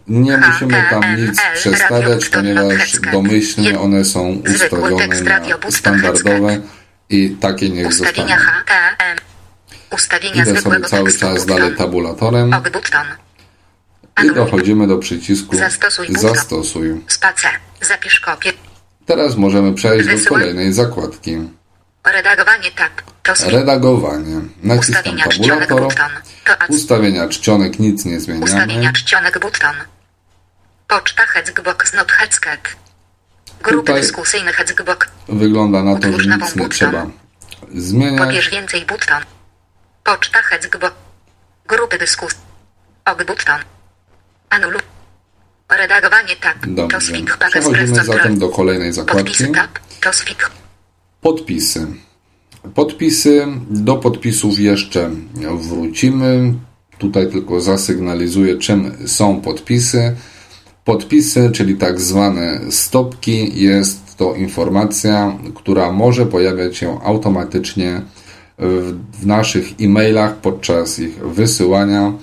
Nie 0.10 0.38
musimy 0.38 0.84
tam 0.90 1.16
nic 1.18 1.42
przestawiać, 1.56 2.30
ponieważ 2.30 3.00
domyślnie 3.00 3.80
one 3.80 4.06
są 4.06 4.42
ustawione 4.54 5.22
na 5.22 5.40
standardowe 5.72 6.62
i 7.10 7.30
takie 7.30 7.70
niech 7.70 7.94
zostaną. 7.94 8.28
Ustawienia 9.92 10.44
Idę 10.44 10.62
sobie 10.62 10.82
cały 10.82 11.14
czas 11.14 11.46
dalej 11.46 11.76
tabulatorem 11.76 12.52
i 14.24 14.34
dochodzimy 14.34 14.88
do 14.88 14.98
przycisku 14.98 15.56
Zastosuj. 16.10 17.02
Teraz 19.06 19.36
możemy 19.36 19.74
przejść 19.74 20.24
do 20.24 20.30
kolejnej 20.30 20.74
zakładki. 20.74 21.38
Redagowanie 22.14 22.72
tab. 22.72 22.92
Redagowanie. 23.46 24.42
Naciskam 24.64 25.18
tabulator. 25.18 26.12
Ustawienia 26.70 27.28
czcionek 27.28 27.80
nic 27.80 28.06
nie 28.06 28.20
zmieniamy. 28.20 28.46
Ustawienia 28.46 28.94
czcionek 28.94 29.40
button. 29.40 29.76
Poczta 30.90 31.24
Hexbox 31.26 31.94
not 31.94 32.12
Headset. 32.12 32.62
Grupy 33.64 33.78
Tutaj- 33.88 34.02
dyskusyjne 34.02 34.54
Hexbox. 34.54 35.08
Wygląda 35.30 35.84
na 35.84 36.00
to, 36.00 36.22
że 36.22 36.38
nic 36.38 36.56
nie 36.56 36.70
trzeba 36.70 37.08
zmieniać. 37.76 38.28
Pobierz 38.28 38.50
więcej 38.50 38.86
button. 38.86 39.24
Poczta 40.04 40.42
Hexbox. 40.42 40.96
Grupy 41.68 41.98
dyskus. 41.98 42.36
Og 43.06 43.18
button. 43.26 43.60
Anuluj. 44.50 44.82
Redagowanie 45.70 46.36
tab. 46.36 46.58
Dobrze. 46.68 47.14
Przechodzimy 47.50 48.04
zatem 48.04 48.40
do 48.40 48.50
kolejnej 48.50 48.94
zakładki. 48.94 49.34
Switch. 50.12 50.52
Podpisy. 51.22 51.88
Podpisy. 52.76 53.48
Do 53.70 53.96
podpisów 53.96 54.60
jeszcze 54.60 55.10
wrócimy. 55.70 56.54
Tutaj 56.98 57.32
tylko 57.32 57.62
zasygnalizuję, 57.62 58.58
czym 58.58 59.08
są 59.08 59.42
podpisy. 59.42 60.16
Podpisy, 60.90 61.50
czyli 61.52 61.76
tak 61.76 62.02
zwane 62.02 62.60
stopki, 62.70 63.64
jest 63.64 64.18
to 64.18 64.36
informacja, 64.36 65.38
która 65.56 65.92
może 65.92 66.26
pojawiać 66.26 66.78
się 66.78 67.00
automatycznie 67.04 68.02
w 69.14 69.26
naszych 69.26 69.66
e-mailach 69.82 70.36
podczas 70.36 71.00
ich 71.00 71.16
wysyłania 71.28 72.14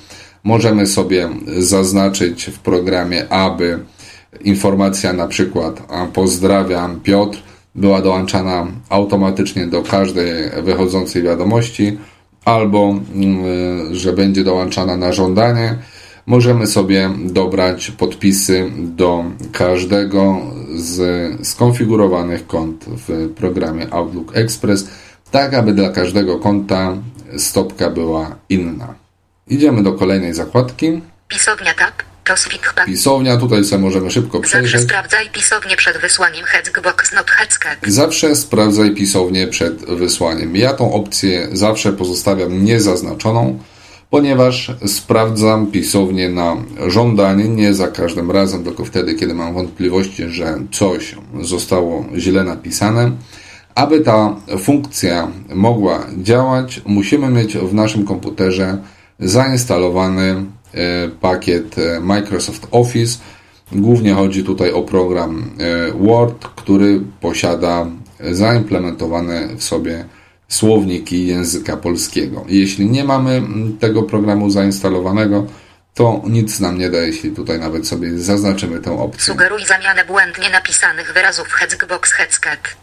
możemy 0.45 0.87
sobie 0.87 1.29
zaznaczyć 1.59 2.45
w 2.45 2.59
programie, 2.59 3.29
aby 3.29 3.79
informacja 4.45 5.13
na 5.13 5.27
przykład 5.27 5.83
pozdrawiam 6.13 7.01
Piotr 7.01 7.39
była 7.75 8.03
dołączana 8.03 8.67
automatycznie 8.89 9.67
do 9.67 9.83
każdej 9.83 10.51
wychodzącej 10.63 11.23
wiadomości 11.23 11.99
albo 12.45 12.95
mm, 13.15 13.95
że 13.95 14.13
będzie 14.13 14.45
dołączana 14.45 14.97
na 14.97 15.13
żądanie. 15.13 15.79
Możemy 16.27 16.67
sobie 16.67 17.11
dobrać 17.25 17.91
podpisy 17.91 18.71
do 18.77 19.25
każdego 19.53 20.41
z 20.77 20.99
skonfigurowanych 21.49 22.47
kont 22.47 22.85
w 22.85 23.35
programie 23.35 23.95
Outlook 23.95 24.37
Express, 24.37 24.89
tak 25.31 25.55
aby 25.55 25.73
dla 25.73 25.91
każdego 25.91 26.39
konta 26.39 26.97
stopka 27.37 27.91
była 27.91 28.37
inna. 28.49 28.95
Idziemy 29.49 29.83
do 29.83 29.93
kolejnej 29.93 30.35
zakładki. 30.35 31.01
Pisownia 31.29 31.75
tab. 31.75 32.03
Pisownia, 32.87 33.37
tutaj 33.37 33.65
sobie 33.65 33.83
możemy 33.83 34.11
szybko 34.11 34.41
przejrzeć. 34.41 34.71
Zawsze 34.73 34.87
sprawdzaj 34.87 35.31
pisownię 35.31 35.77
przed 35.77 35.99
wysłaniem 35.99 36.45
Hexbox 36.45 37.13
not 37.13 37.31
Hexcat. 37.31 37.79
Zawsze 37.87 38.37
sprawdzaj 38.37 38.95
pisownię 38.95 39.49
przed 39.49 39.85
wysłaniem. 39.85 40.57
Ja 40.57 40.73
tą 40.73 40.93
opcję 40.93 41.49
zawsze 41.53 41.93
pozostawiam 41.93 42.65
niezaznaczoną, 42.65 43.59
ponieważ 44.11 44.73
sprawdzam 44.87 45.67
pisownię 45.67 46.29
na 46.29 46.57
żądanie, 46.87 47.49
nie 47.49 47.75
za 47.75 47.89
każdym 47.89 48.31
razem, 48.31 48.65
tylko 48.65 48.85
wtedy, 48.85 49.15
kiedy 49.15 49.35
mam 49.35 49.55
wątpliwości, 49.55 50.29
że 50.29 50.59
coś 50.73 51.15
zostało 51.41 52.05
źle 52.17 52.45
napisane. 52.45 53.11
Aby 53.75 54.01
ta 54.01 54.37
funkcja 54.59 55.31
mogła 55.55 56.07
działać, 56.23 56.81
musimy 56.87 57.29
mieć 57.29 57.57
w 57.57 57.75
naszym 57.75 58.05
komputerze 58.05 58.79
zainstalowany 59.21 60.47
E, 60.77 61.09
pakiet 61.09 61.79
e, 61.79 62.01
Microsoft 62.01 62.69
Office. 62.71 63.19
Głównie 63.73 64.15
chodzi 64.15 64.45
tutaj 64.45 64.73
o 64.73 64.83
program 64.83 65.51
e, 65.59 65.93
Word, 65.93 66.47
który 66.47 67.01
posiada 67.21 67.87
zaimplementowane 68.31 69.49
w 69.57 69.63
sobie 69.63 70.05
słowniki 70.49 71.27
języka 71.27 71.77
polskiego. 71.77 72.45
Jeśli 72.49 72.91
nie 72.91 73.05
mamy 73.05 73.43
tego 73.81 74.03
programu 74.03 74.51
zainstalowanego, 74.51 75.47
to 75.95 76.23
nic 76.27 76.61
nam 76.61 76.79
nie 76.79 76.91
da, 76.91 76.99
jeśli 76.99 77.31
tutaj 77.31 77.59
nawet 77.59 77.89
sobie 77.89 78.19
zaznaczymy 78.19 78.81
tę 78.81 78.99
opcję. 78.99 79.35
Sugeruj 79.35 79.67
zamianę 79.67 80.05
błędnie 80.05 80.51
napisanych 80.51 81.13
wyrazów 81.13 81.49
Hexbox 81.53 82.13
Hexcat. 82.13 82.77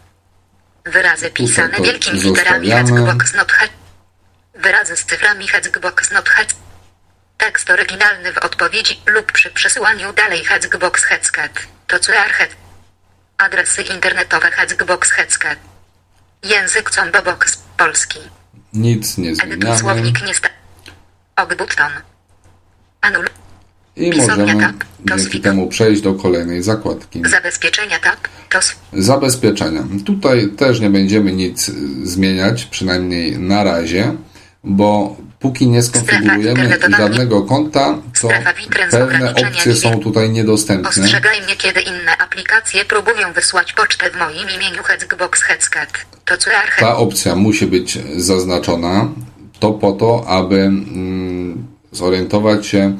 Wyrazy 0.84 1.30
pisane 1.30 1.80
wielkimi 1.80 2.20
literami 2.20 2.70
Hexbox 2.70 3.34
not 3.34 3.52
Wyrazy 4.54 4.96
z 4.96 5.04
cyframi 5.04 5.48
Hexbox 5.48 6.10
not 6.12 6.30
Tekst 7.38 7.70
oryginalny 7.70 8.32
w 8.32 8.38
odpowiedzi 8.38 9.00
lub 9.06 9.32
przy 9.32 9.50
przesyłaniu 9.50 10.12
dalej 10.12 10.44
Hexbox 10.44 11.04
Headscat. 11.04 11.52
To 11.86 11.98
QR 11.98 12.48
Adresy 13.38 13.82
internetowe 13.82 14.50
Hexbox 14.50 15.10
Headscat. 15.10 15.73
Język 16.44 16.90
Combobox 16.90 17.58
polski. 17.76 18.18
Nic 18.72 19.18
nie 19.18 19.34
zmieniamy. 19.34 19.78
Słownik 19.78 20.26
nie 20.26 20.34
sta... 20.34 20.48
Ogbutton. 21.36 21.90
Anul. 23.00 23.26
I 23.96 24.16
możemy 24.16 24.74
dzięki 25.04 25.40
temu 25.40 25.68
przejść 25.68 26.02
do 26.02 26.14
kolejnej 26.14 26.62
zakładki. 26.62 27.22
Zabezpieczenia 27.30 27.98
tab. 27.98 28.28
Zabezpieczenia. 28.92 29.84
Tutaj 30.06 30.48
też 30.48 30.80
nie 30.80 30.90
będziemy 30.90 31.32
nic 31.32 31.70
zmieniać, 32.02 32.64
przynajmniej 32.64 33.38
na 33.38 33.64
razie, 33.64 34.16
bo 34.64 35.16
póki 35.38 35.68
nie 35.68 35.82
skonfigurujemy 35.82 36.78
żadnego 36.98 37.42
konta, 37.42 37.98
to 38.20 38.28
pewne 38.90 39.34
opcje 39.34 39.76
są 39.76 40.00
tutaj 40.00 40.30
niedostępne. 40.30 40.88
Ostrzegaj 40.88 41.42
mnie, 41.42 41.56
kiedy 41.56 41.80
inne 41.80 42.18
aplikacje 42.18 42.84
próbują 42.84 43.32
wysłać 43.32 43.72
pocztę 43.72 44.10
w 44.10 44.16
moim 44.16 44.48
imieniu 44.56 44.82
Hexbox 44.82 45.42
Hexcat. 45.42 45.88
To 46.24 46.34
QR. 46.36 46.80
Ta 46.80 46.96
opcja 46.96 47.36
musi 47.36 47.66
być 47.66 47.98
zaznaczona. 48.16 49.08
To 49.60 49.72
po 49.72 49.92
to, 49.92 50.24
aby 50.28 50.60
mm, 50.60 51.66
zorientować 51.92 52.66
się, 52.66 52.96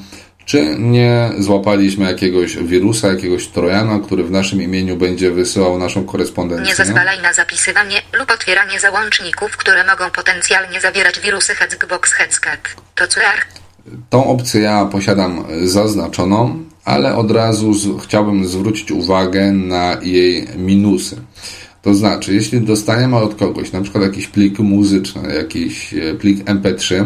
czy 0.47 0.77
nie 0.79 1.31
złapaliśmy 1.39 2.05
jakiegoś 2.05 2.57
wirusa, 2.57 3.09
jakiegoś 3.09 3.47
trojana, 3.47 3.99
który 3.99 4.25
w 4.25 4.31
naszym 4.31 4.63
imieniu 4.63 4.97
będzie 4.97 5.31
wysyłał 5.31 5.79
naszą 5.79 6.05
korespondencję? 6.05 6.67
Nie 6.67 6.75
zezwalaj 6.75 7.23
na 7.23 7.33
zapisywanie 7.33 8.03
lub 8.19 8.31
otwieranie 8.31 8.81
załączników, 8.81 9.57
które 9.57 9.85
mogą 9.87 10.11
potencjalnie 10.11 10.81
zawierać 10.81 11.21
wirusy 11.21 11.55
Hexbox 11.55 12.13
Hexcat. 12.13 12.61
To 12.95 13.05
QR. 13.05 13.65
Tą 14.11 14.27
opcję 14.27 14.61
ja 14.61 14.85
posiadam 14.85 15.45
zaznaczoną, 15.65 16.65
ale 16.85 17.17
od 17.17 17.31
razu 17.31 17.75
z, 17.75 18.03
chciałbym 18.03 18.49
zwrócić 18.49 18.91
uwagę 18.91 19.53
na 19.53 19.97
jej 20.03 20.49
minusy. 20.57 21.17
To 21.83 21.95
znaczy, 21.95 22.35
jeśli 22.35 22.61
dostaniemy 22.61 23.17
od 23.17 23.35
kogoś 23.35 23.73
na 23.73 23.81
przykład 23.81 24.05
jakiś 24.05 24.27
plik 24.27 24.59
muzyczny, 24.59 25.35
jakiś 25.35 25.95
e, 25.95 26.15
plik 26.15 26.45
MP3, 26.45 27.05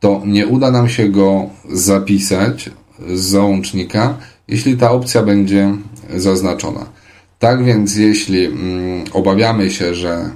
to 0.00 0.22
nie 0.26 0.46
uda 0.46 0.70
nam 0.70 0.88
się 0.88 1.08
go 1.08 1.50
zapisać 1.72 2.70
z 3.14 3.20
załącznika, 3.20 4.18
jeśli 4.48 4.76
ta 4.76 4.90
opcja 4.90 5.22
będzie 5.22 5.74
zaznaczona. 6.16 6.86
Tak 7.38 7.64
więc, 7.64 7.96
jeśli 7.96 8.44
mm, 8.44 9.04
obawiamy 9.12 9.70
się, 9.70 9.94
że 9.94 10.30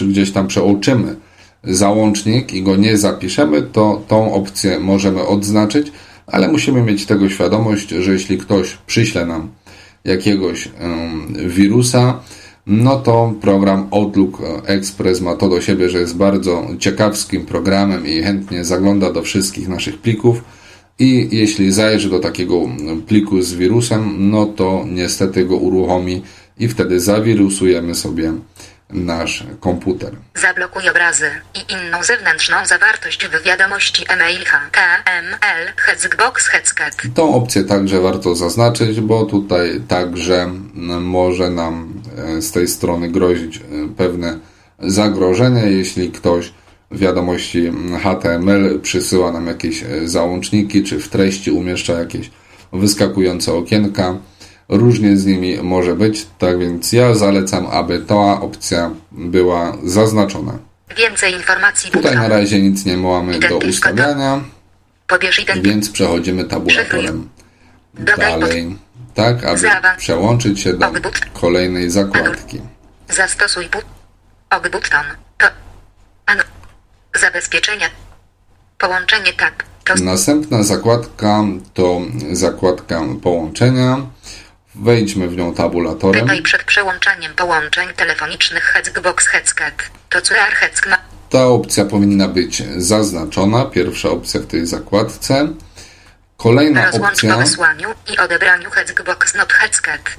gdzieś 0.00 0.32
tam 0.32 0.46
przeoczymy 0.46 1.16
załącznik 1.64 2.52
i 2.52 2.62
go 2.62 2.76
nie 2.76 2.98
zapiszemy, 2.98 3.62
to 3.62 4.02
tą 4.08 4.34
opcję 4.34 4.80
możemy 4.80 5.26
odznaczyć, 5.26 5.92
ale 6.26 6.48
musimy 6.48 6.82
mieć 6.82 7.06
tego 7.06 7.28
świadomość, 7.28 7.88
że 7.88 8.12
jeśli 8.12 8.38
ktoś 8.38 8.78
przyśle 8.86 9.26
nam 9.26 9.48
jakiegoś 10.04 10.68
wirusa, 11.46 12.20
no 12.66 12.96
to 12.96 13.34
program 13.40 13.88
Outlook 13.90 14.38
Express 14.66 15.20
ma 15.20 15.36
to 15.36 15.48
do 15.48 15.60
siebie, 15.60 15.88
że 15.88 15.98
jest 15.98 16.16
bardzo 16.16 16.66
ciekawskim 16.78 17.46
programem 17.46 18.06
i 18.06 18.22
chętnie 18.22 18.64
zagląda 18.64 19.12
do 19.12 19.22
wszystkich 19.22 19.68
naszych 19.68 19.98
plików. 19.98 20.44
I 20.98 21.28
jeśli 21.32 21.72
zajrzy 21.72 22.10
do 22.10 22.18
takiego 22.18 22.60
pliku 23.06 23.42
z 23.42 23.54
wirusem, 23.54 24.30
no 24.30 24.46
to 24.46 24.84
niestety 24.88 25.44
go 25.44 25.56
uruchomi 25.56 26.22
i 26.58 26.68
wtedy 26.68 27.00
zawirusujemy 27.00 27.94
sobie 27.94 28.32
nasz 28.90 29.44
komputer. 29.60 30.16
Zablokuj 30.34 30.88
obrazy 30.88 31.30
i 31.54 31.72
inną 31.72 32.02
zewnętrzną 32.02 32.66
zawartość 32.66 33.26
w 33.26 33.42
wiadomości 33.42 34.04
e-mail 34.08 34.44
HTML 34.44 35.72
Hexbox 35.76 36.46
Hexcat. 36.46 36.96
Tą 37.14 37.34
opcję 37.34 37.64
także 37.64 38.00
warto 38.00 38.34
zaznaczyć, 38.34 39.00
bo 39.00 39.24
tutaj 39.24 39.80
także 39.88 40.50
może 41.00 41.50
nam 41.50 41.95
z 42.40 42.52
tej 42.52 42.68
strony 42.68 43.08
grozić 43.08 43.56
e, 43.56 43.60
pewne 43.96 44.38
zagrożenie, 44.78 45.62
jeśli 45.62 46.10
ktoś 46.10 46.52
w 46.90 46.98
wiadomości 46.98 47.72
HTML 48.02 48.80
przysyła 48.82 49.32
nam 49.32 49.46
jakieś 49.46 49.82
e, 49.82 50.08
załączniki, 50.08 50.82
czy 50.82 51.00
w 51.00 51.08
treści 51.08 51.50
umieszcza 51.50 51.92
jakieś 51.92 52.30
wyskakujące 52.72 53.52
okienka 53.52 54.18
Różnie 54.68 55.16
z 55.16 55.26
nimi 55.26 55.58
może 55.62 55.94
być, 55.94 56.26
tak 56.38 56.58
więc 56.58 56.92
ja 56.92 57.14
zalecam, 57.14 57.66
aby 57.66 57.98
ta 57.98 58.40
opcja 58.40 58.90
była 59.12 59.76
zaznaczona. 59.84 60.58
Więcej 60.96 61.34
informacji. 61.34 61.90
Tutaj 61.90 62.14
na 62.14 62.28
razie 62.28 62.60
nic 62.62 62.84
nie 62.84 62.96
mamy 62.96 63.38
do 63.38 63.58
ustawiania, 63.58 64.40
więc 65.62 65.90
przechodzimy 65.90 66.44
tabulatorem 66.44 67.28
dalej, 68.16 68.76
tak 69.16 69.44
aby 69.44 69.68
przełączyć 69.98 70.60
się 70.60 70.72
do 70.72 70.86
kolejnej 71.32 71.90
zakładki. 71.90 72.60
Zastosuj 73.08 73.68
Ogbutton. 74.50 75.04
To 75.38 75.46
zabezpieczenia. 77.20 77.86
Połączenie 78.78 79.32
tab. 79.32 79.54
Następna 80.00 80.62
zakładka 80.62 81.44
to 81.74 82.00
zakładka 82.32 83.02
połączenia. 83.22 84.06
Wejdźmy 84.74 85.28
w 85.28 85.36
nią 85.36 85.54
tabulatorem. 85.54 86.22
Tutaj 86.22 86.42
przed 86.42 86.64
przełączaniem 86.64 87.34
połączeń 87.34 87.88
telefonicznych 87.96 88.64
Hexbox 88.64 89.26
Hexcat. 89.26 89.74
To 90.08 90.18
Hexma. 90.52 90.96
Ta 91.30 91.46
opcja 91.46 91.84
powinna 91.84 92.28
być 92.28 92.62
zaznaczona. 92.76 93.64
Pierwsza 93.64 94.10
opcja 94.10 94.40
w 94.40 94.46
tej 94.46 94.66
zakładce. 94.66 95.48
Kolejna 96.36 96.90
opcja 96.90 97.44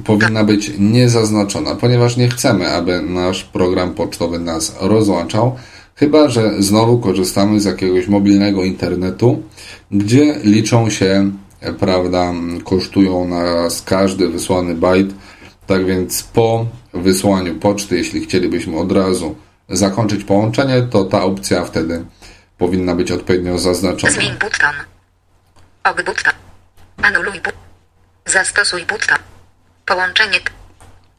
powinna 0.05 0.43
być 0.43 0.71
niezaznaczona, 0.79 1.75
ponieważ 1.75 2.17
nie 2.17 2.29
chcemy, 2.29 2.67
aby 2.71 3.01
nasz 3.01 3.43
program 3.43 3.93
pocztowy 3.93 4.39
nas 4.39 4.75
rozłączał, 4.79 5.57
chyba 5.95 6.29
że 6.29 6.51
znowu 6.59 6.99
korzystamy 6.99 7.59
z 7.59 7.65
jakiegoś 7.65 8.07
mobilnego 8.07 8.63
internetu, 8.63 9.43
gdzie 9.91 10.39
liczą 10.43 10.89
się 10.89 11.31
prawda, 11.79 12.33
kosztują 12.63 13.27
nas 13.27 13.81
każdy 13.81 14.29
wysłany 14.29 14.75
bajt. 14.75 15.13
Tak 15.67 15.85
więc 15.85 16.23
po 16.23 16.65
wysłaniu 16.93 17.55
poczty, 17.55 17.97
jeśli 17.97 18.21
chcielibyśmy 18.21 18.79
od 18.79 18.91
razu 18.91 19.35
zakończyć 19.69 20.23
połączenie, 20.23 20.81
to 20.81 21.05
ta 21.05 21.23
opcja 21.23 21.65
wtedy 21.65 22.05
powinna 22.57 22.95
być 22.95 23.11
odpowiednio 23.11 23.57
zaznaczona. 23.57 24.13
Zmień. 24.13 24.31
Button. 25.95 26.33
Anuluj 27.01 27.33
button. 27.41 27.61
Zastosuj 28.25 28.85
button. 28.85 29.17
Połączenie. 29.85 30.39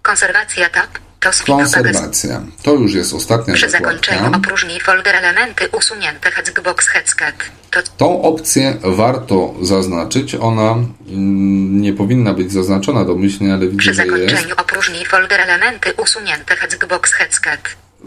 Konserwacja 0.02 0.68
tab. 0.68 0.90
To 1.20 1.30
Konserwacja. 1.46 2.42
To 2.62 2.74
już 2.74 2.94
jest 2.94 3.14
ostatnia 3.14 3.54
Przy 3.54 3.70
zakończeniu 3.70 4.18
zakładka. 4.18 4.38
opróżnij 4.38 4.80
folder 4.80 5.16
elementy 5.16 5.68
usunięte 5.78 6.30
Hexbox 6.30 6.86
Hexcat. 6.86 7.34
To 7.70 7.80
Tą 7.96 8.22
opcję 8.22 8.76
warto 8.84 9.54
zaznaczyć. 9.62 10.34
Ona 10.34 10.70
mm, 10.72 11.80
nie 11.80 11.92
powinna 11.92 12.34
być 12.34 12.52
zaznaczona 12.52 13.04
domyślnie, 13.04 13.54
ale 13.54 13.66
widzę, 13.66 13.78
przy 13.78 13.94
że 13.94 14.06
jest. 14.06 14.12
zakończeniu 14.12 14.54
opróżnij 14.58 15.06
folder 15.06 15.40
elementy 15.40 15.92
usunięte 16.02 16.56
Hexbox 16.56 17.12
Hexcat. 17.12 17.60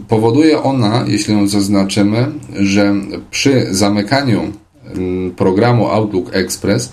Powoduje 0.08 0.62
ona, 0.62 1.04
jeśli 1.06 1.34
ją 1.34 1.48
zaznaczymy, 1.48 2.32
że 2.60 2.94
przy 3.30 3.66
zamykaniu 3.70 4.52
programu 5.36 5.88
Outlook 5.88 6.30
Express 6.32 6.92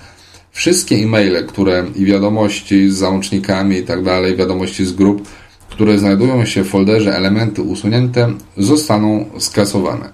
wszystkie 0.52 0.95
e-maile, 0.95 1.45
które 1.47 1.86
i 1.95 2.06
wiadomości 2.06 2.89
z 2.89 2.93
załącznikami 2.93 3.78
i 3.78 3.84
tak 3.84 4.04
dalej, 4.04 4.36
wiadomości 4.36 4.86
z 4.86 4.93
grup, 4.93 5.28
które 5.69 5.99
znajdują 5.99 6.45
się 6.45 6.63
w 6.63 6.67
folderze 6.67 7.15
elementy 7.15 7.62
usunięte, 7.62 8.34
zostaną 8.58 9.25
skasowane. 9.39 10.13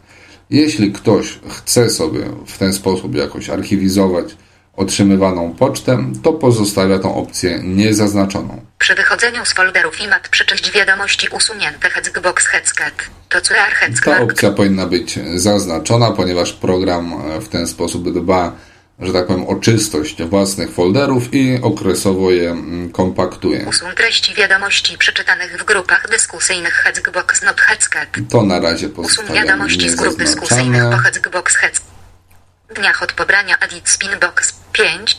Jeśli 0.50 0.92
ktoś 0.92 1.40
chce 1.48 1.90
sobie 1.90 2.22
w 2.46 2.58
ten 2.58 2.74
sposób 2.74 3.16
jakoś 3.16 3.50
archiwizować 3.50 4.38
otrzymywaną 4.78 5.56
pocztę, 5.60 6.04
to 6.24 6.34
pozostawia 6.34 7.00
tą 7.00 7.16
opcję 7.16 7.60
niezaznaczoną. 7.64 8.62
Przy 8.80 8.96
wychodzeniu 8.96 9.46
z 9.46 9.54
folderów 9.54 10.02
IMAT 10.02 10.30
przeczyść 10.30 10.72
wiadomości 10.72 11.28
usunięte 11.30 11.90
Hexbox 11.90 12.46
Hexcat. 12.46 12.94
To 13.30 13.42
QR 13.42 14.04
Ta 14.06 14.22
opcja 14.22 14.52
powinna 14.52 14.86
być 14.86 15.20
zaznaczona, 15.36 16.12
ponieważ 16.12 16.54
program 16.54 17.14
e, 17.14 17.42
w 17.42 17.50
ten 17.50 17.68
sposób 17.68 18.14
dba, 18.14 18.52
że 19.00 19.14
tak 19.14 19.28
powiem, 19.28 19.48
o 19.48 19.56
czystość 19.56 20.24
własnych 20.24 20.72
folderów 20.72 21.34
i 21.34 21.60
okresowo 21.62 22.32
je 22.32 22.52
mm, 22.52 22.92
kompaktuje. 22.92 23.66
Usuń 23.70 23.92
treści 23.96 24.34
wiadomości 24.34 24.98
przeczytanych 24.98 25.62
w 25.62 25.66
grupach 25.66 26.10
dyskusyjnych 26.10 26.74
Hexbox 26.74 27.44
Not 27.44 27.62
Hexcat. 27.62 28.10
To 28.30 28.44
na 28.44 28.60
razie 28.60 28.88
Usuń 28.88 28.96
pozostawiam 28.96 29.36
wiadomości 29.36 29.90
z 29.90 29.96
grup 29.96 30.18
dyskusyjnych 30.18 30.84
po. 30.84 30.98
Hexbox 30.98 31.56
Hex. 31.56 31.82
Dniach 32.74 33.04
od 33.04 33.14
pobrania 33.14 33.58
Edit 33.60 33.90
Spinbox 33.90 34.54
5. 34.72 35.18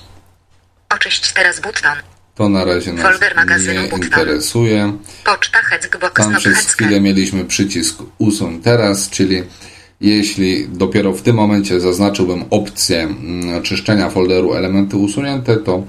Oczyść 0.95 1.33
teraz 1.33 1.61
button. 1.61 1.93
To 2.35 2.49
na 2.49 2.65
razie 2.65 2.93
nas 2.93 3.03
Folder 3.03 3.37
magazynu 3.37 3.83
nie 3.83 3.89
button. 3.89 4.07
interesuje. 4.07 4.99
Poczta 5.25 5.59
Hexbox 5.59 6.15
Tam 6.15 6.37
przez 6.37 6.59
chwilę 6.59 7.01
mieliśmy 7.01 7.45
przycisk 7.45 7.99
usuń 8.19 8.61
teraz, 8.61 9.11
czyli 9.11 9.43
jeśli 10.01 10.69
dopiero 10.69 11.13
w 11.13 11.23
tym 11.23 11.37
momencie 11.37 11.81
zaznaczyłbym 11.81 12.45
opcję 12.51 13.03
mm, 13.03 13.63
czyszczenia 13.63 14.11
folderu 14.11 14.55
elementy 14.55 14.97
usunięte, 14.97 15.57
to 15.57 15.85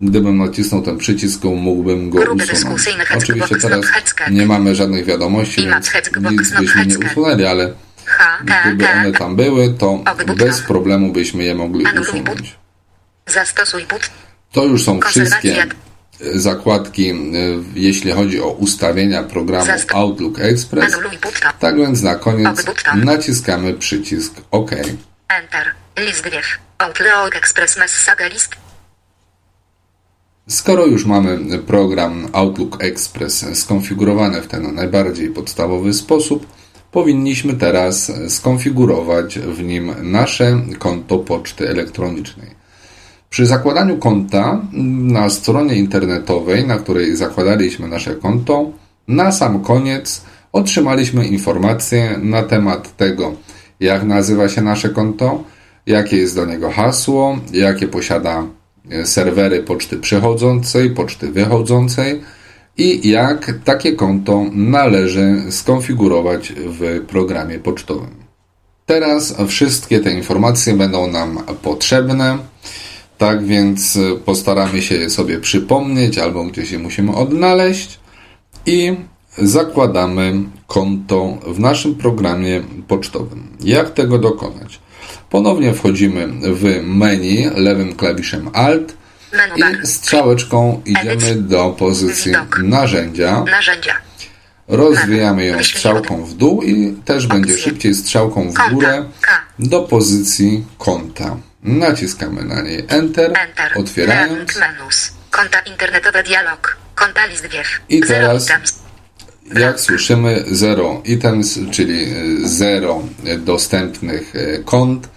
gdybym 0.00 0.38
nacisnął 0.38 0.82
ten 0.82 0.98
przycisk, 0.98 1.44
mógłbym 1.44 2.10
go 2.10 2.18
Grupy 2.18 2.44
usunąć. 2.52 2.88
Oczywiście 3.16 3.56
teraz 3.56 3.86
nie 4.30 4.46
mamy 4.46 4.74
żadnych 4.74 5.04
wiadomości, 5.04 5.62
więc 5.62 5.90
nic 6.30 6.50
byśmy 6.50 6.86
nie 6.86 6.98
usunęli, 6.98 7.44
ale 7.44 7.72
gdyby 8.44 8.88
one 8.88 9.12
tam 9.12 9.36
były, 9.36 9.74
to 9.74 10.04
bez 10.36 10.60
problemu 10.60 11.12
byśmy 11.12 11.44
je 11.44 11.54
mogli 11.54 11.84
usunąć. 12.00 12.58
To 14.52 14.64
już 14.64 14.84
są 14.84 15.00
wszystkie 15.00 15.62
e, 15.62 15.68
zakładki, 16.20 17.10
e, 17.10 17.14
jeśli 17.74 18.12
chodzi 18.12 18.40
o 18.40 18.50
ustawienia 18.50 19.22
programu 19.22 19.70
Outlook 19.94 20.38
Express. 20.40 20.96
Tak 21.58 21.76
więc 21.76 22.02
na 22.02 22.14
koniec 22.14 22.64
naciskamy 22.94 23.74
przycisk 23.74 24.34
OK. 24.50 24.70
Enter. 25.28 25.74
List 25.98 26.24
wiew. 26.24 26.58
Outlook 26.78 27.36
Express 27.36 27.76
Messaga 27.76 28.26
List. 28.26 28.56
Skoro 30.48 30.86
już 30.86 31.04
mamy 31.04 31.58
program 31.58 32.28
Outlook 32.32 32.84
Express 32.84 33.58
skonfigurowany 33.58 34.42
w 34.42 34.46
ten 34.46 34.74
najbardziej 34.74 35.28
podstawowy 35.28 35.94
sposób, 35.94 36.46
powinniśmy 36.92 37.54
teraz 37.54 38.12
skonfigurować 38.28 39.38
w 39.38 39.62
nim 39.62 39.94
nasze 40.02 40.60
konto 40.78 41.18
poczty 41.18 41.68
elektronicznej. 41.68 42.60
Przy 43.30 43.46
zakładaniu 43.46 43.98
konta 43.98 44.60
na 45.12 45.30
stronie 45.30 45.74
internetowej, 45.74 46.66
na 46.66 46.78
której 46.78 47.16
zakładaliśmy 47.16 47.88
nasze 47.88 48.14
konto, 48.14 48.70
na 49.08 49.32
sam 49.32 49.60
koniec 49.60 50.22
otrzymaliśmy 50.52 51.26
informację 51.26 52.18
na 52.22 52.42
temat 52.42 52.96
tego, 52.96 53.34
jak 53.80 54.04
nazywa 54.04 54.48
się 54.48 54.62
nasze 54.62 54.88
konto, 54.88 55.44
jakie 55.86 56.16
jest 56.16 56.34
do 56.34 56.46
niego 56.46 56.70
hasło, 56.70 57.38
jakie 57.52 57.88
posiada 57.88 58.46
serwery 59.04 59.62
poczty 59.62 59.96
przychodzącej, 59.96 60.90
poczty 60.90 61.30
wychodzącej 61.30 62.20
i 62.78 63.10
jak 63.10 63.52
takie 63.64 63.92
konto 63.92 64.44
należy 64.52 65.42
skonfigurować 65.50 66.52
w 66.56 67.06
programie 67.06 67.58
pocztowym. 67.58 68.10
Teraz 68.86 69.34
wszystkie 69.48 70.00
te 70.00 70.12
informacje 70.12 70.74
będą 70.74 71.06
nam 71.06 71.38
potrzebne, 71.62 72.38
tak 73.18 73.44
więc 73.44 73.98
postaramy 74.24 74.82
się 74.82 74.94
je 74.94 75.10
sobie 75.10 75.38
przypomnieć 75.38 76.18
albo 76.18 76.44
gdzieś 76.44 76.70
je 76.70 76.78
musimy 76.78 77.14
odnaleźć 77.14 78.00
i 78.66 78.96
zakładamy 79.38 80.34
konto 80.66 81.38
w 81.46 81.60
naszym 81.60 81.94
programie 81.94 82.62
pocztowym. 82.88 83.48
Jak 83.60 83.90
tego 83.90 84.18
dokonać? 84.18 84.80
Ponownie 85.30 85.74
wchodzimy 85.74 86.28
w 86.42 86.82
menu 86.86 87.50
lewym 87.56 87.94
klawiszem 87.94 88.50
Alt. 88.52 88.99
I 89.56 89.86
strzałeczką 89.86 90.82
idziemy 90.84 91.34
do 91.34 91.70
pozycji 91.78 92.32
narzędzia. 92.62 93.44
Rozwijamy 94.68 95.46
ją 95.46 95.64
strzałką 95.64 96.24
w 96.24 96.34
dół 96.34 96.62
i 96.62 96.96
też 97.04 97.26
będzie 97.26 97.58
szybciej 97.58 97.94
strzałką 97.94 98.50
w 98.50 98.70
górę 98.72 99.04
do 99.58 99.82
pozycji 99.82 100.64
konta. 100.78 101.36
Naciskamy 101.62 102.44
na 102.44 102.62
niej 102.62 102.84
Enter, 102.88 103.32
otwierając. 103.76 104.60
Konta 105.30 105.60
internetowe 105.60 106.22
dialog. 106.22 106.76
Konta 106.94 107.26
list 107.26 107.46
wiew. 107.46 107.80
I 107.88 108.00
teraz-. 108.00 108.48
Jak 109.58 109.80
słyszymy, 109.80 110.44
zero 110.50 111.02
items, 111.04 111.58
czyli 111.70 112.02
e, 112.04 112.48
zero 112.48 113.02
e, 113.24 113.38
dostępnych 113.38 114.36
e, 114.36 114.58
kont. 114.58 115.08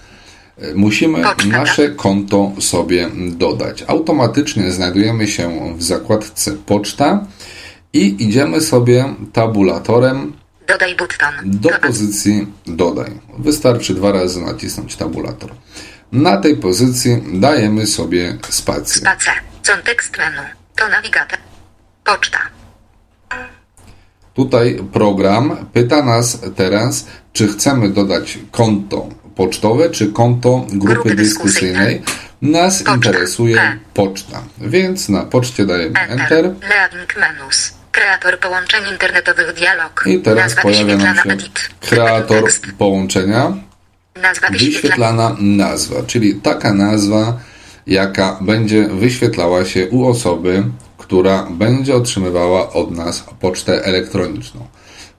E, 0.58 0.74
Musimy 0.76 1.24
Poczta, 1.24 1.48
nasze 1.48 1.90
konto 1.90 2.52
sobie 2.60 3.10
dodać. 3.32 3.84
Automatycznie 3.88 4.72
znajdujemy 4.72 5.28
się 5.28 5.74
w 5.78 5.84
zakładce 5.84 6.52
poczta 6.66 7.28
i 7.94 8.24
idziemy 8.24 8.62
sobie 8.62 9.14
tabulatorem 9.34 10.34
Dodaj 10.68 10.96
button. 10.96 11.34
do 11.44 11.70
pozycji 11.70 12.48
dodaj. 12.68 13.12
Wystarczy 13.40 13.94
dwa 13.94 14.12
razy 14.12 14.42
nacisnąć 14.42 14.96
tabulator. 14.96 15.52
Na 16.12 16.38
tej 16.38 16.58
pozycji 16.58 17.24
dajemy 17.34 17.88
sobie 17.88 18.38
spację. 18.50 19.02
Space. 19.02 19.32
Kontekst 19.76 20.18
menu. 20.18 20.42
To 20.76 20.90
nawigator. 20.90 21.40
Poczta. 22.04 22.40
Tutaj 24.34 24.80
program 24.94 25.56
pyta 25.74 26.04
nas 26.04 26.40
teraz, 26.56 27.08
czy 27.34 27.48
chcemy 27.48 27.90
dodać 27.90 28.40
konto 28.52 29.08
pocztowe, 29.36 29.90
czy 29.90 30.08
konto 30.12 30.66
grupy 30.70 30.94
Grupy 30.94 31.16
dyskusyjnej. 31.16 32.02
Nas 32.42 32.78
Poczta. 32.84 32.96
interesuje 32.96 33.62
E. 33.62 33.78
poczta, 33.94 34.44
więc 34.62 35.10
na 35.10 35.24
poczcie 35.24 35.66
dajemy 35.66 36.00
Enter. 36.00 36.46
Enter 36.46 36.56
menus. 37.20 37.74
Kreator 37.92 38.40
połączeń 38.40 38.84
internetowych 38.92 39.54
dialog. 39.54 40.04
i 40.08 40.20
teraz 40.20 40.44
Nazwa 40.44 40.62
pojawia 40.62 40.98
nam 40.98 41.16
się 41.16 41.30
edit. 41.30 41.70
kreator 41.90 42.44
połączenia, 42.78 43.54
Nazwa 44.22 44.48
wyświetlana. 44.50 45.36
nazwa, 45.40 45.96
czyli 46.08 46.36
taka 46.36 46.74
nazwa, 46.74 47.38
jaka 47.88 48.38
będzie 48.42 48.88
wyświetlała 48.88 49.66
się 49.66 49.90
u 49.90 50.08
osoby, 50.08 50.64
która 50.98 51.48
będzie 51.52 51.96
otrzymywała 51.96 52.74
od 52.74 52.92
nas 52.92 53.24
pocztę 53.40 53.84
elektroniczną. 53.86 54.68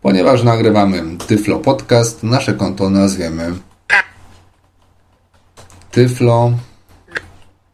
Ponieważ 0.02 0.42
nagrywamy 0.42 1.02
Tyflo 1.26 1.58
Podcast, 1.58 2.22
nasze 2.22 2.52
konto 2.54 2.90
nazwiemy. 2.90 3.52
Tyflo 5.94 6.52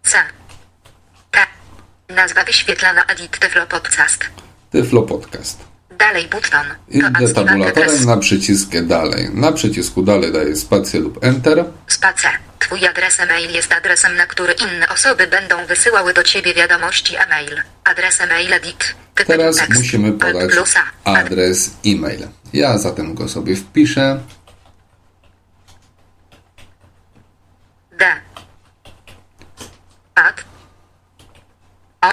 C. 0.03 0.17
K. 1.31 1.47
Nazwa 2.09 2.45
wyświetlana 2.45 3.05
edit 3.05 3.39
Tyflo 3.39 3.67
Podcast. 3.67 4.25
Tyflo 4.71 5.03
Podcast. 5.03 5.59
Dalej 5.99 6.29
button. 6.29 6.67
I 6.89 7.01
To 7.01 7.09
idę 7.09 7.19
activate 7.19 7.35
tabulatorem 7.35 7.89
adres. 7.89 8.07
na 8.07 8.17
przycisk 8.17 8.71
dalej. 8.83 9.31
Na 9.35 9.53
przycisku 9.53 10.03
dalej 10.03 10.33
daję 10.33 10.57
spację 10.57 11.01
lub 11.01 11.25
Enter. 11.25 11.65
Space. 11.87 12.29
Twój 12.59 12.87
adres 12.87 13.21
e-mail 13.21 13.51
jest 13.51 13.73
adresem, 13.73 14.17
na 14.17 14.27
który 14.27 14.53
inne 14.53 14.89
osoby 14.89 15.27
będą 15.27 15.67
wysyłały 15.67 16.15
do 16.15 16.23
Ciebie 16.23 16.55
wiadomości 16.55 17.17
e-mail. 17.17 17.63
Adres 17.85 18.21
e-mail 18.21 18.53
edit. 18.53 18.95
Teraz 19.27 19.69
musimy 19.77 20.13
podać 20.13 20.51
adres 21.05 21.71
e-mail. 21.87 22.29
Ja 22.53 22.79
zatem 22.79 23.15
go 23.15 23.29
sobie 23.29 23.57
wpiszę. 23.57 24.21
D. 28.01 28.05
Ad. 30.15 30.45
O. 32.03 32.09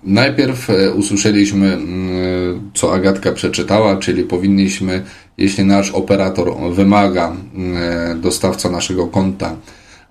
Najpierw 0.04 0.70
e, 0.70 0.92
usłyszeliśmy, 0.92 1.74
mm, 1.74 2.72
co 2.74 2.94
Agatka 2.94 3.32
przeczytała, 3.32 3.98
czyli 3.98 4.24
powinniśmy, 4.24 5.04
jeśli 5.38 5.66
nasz 5.66 5.92
operator 5.92 6.54
wymaga, 6.72 7.36
mm, 7.56 8.22
dostawca 8.22 8.70
naszego 8.70 9.08
konta, 9.08 9.56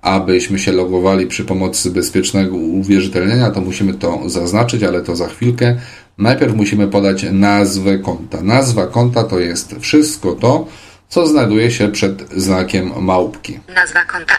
abyśmy 0.03 0.59
się 0.59 0.73
logowali 0.73 1.27
przy 1.27 1.45
pomocy 1.45 1.91
bezpiecznego 1.91 2.57
uwierzytelnienia, 2.57 3.51
to 3.51 3.61
musimy 3.61 3.95
to 3.95 4.29
zaznaczyć, 4.29 4.83
ale 4.83 5.03
to 5.03 5.17
za 5.17 5.29
chwilkę. 5.29 5.77
Najpierw 6.19 6.55
musimy 6.55 6.89
podać 6.89 7.27
nazwę 7.33 7.99
konta. 7.99 8.43
Nazwa 8.43 8.87
konta 8.87 9.25
to 9.25 9.39
jest 9.39 9.75
wszystko 9.81 10.33
to, 10.33 10.67
co 11.09 11.27
znajduje 11.27 11.71
się 11.71 11.89
przed 11.89 12.31
znakiem 12.37 13.05
małpki. 13.05 13.61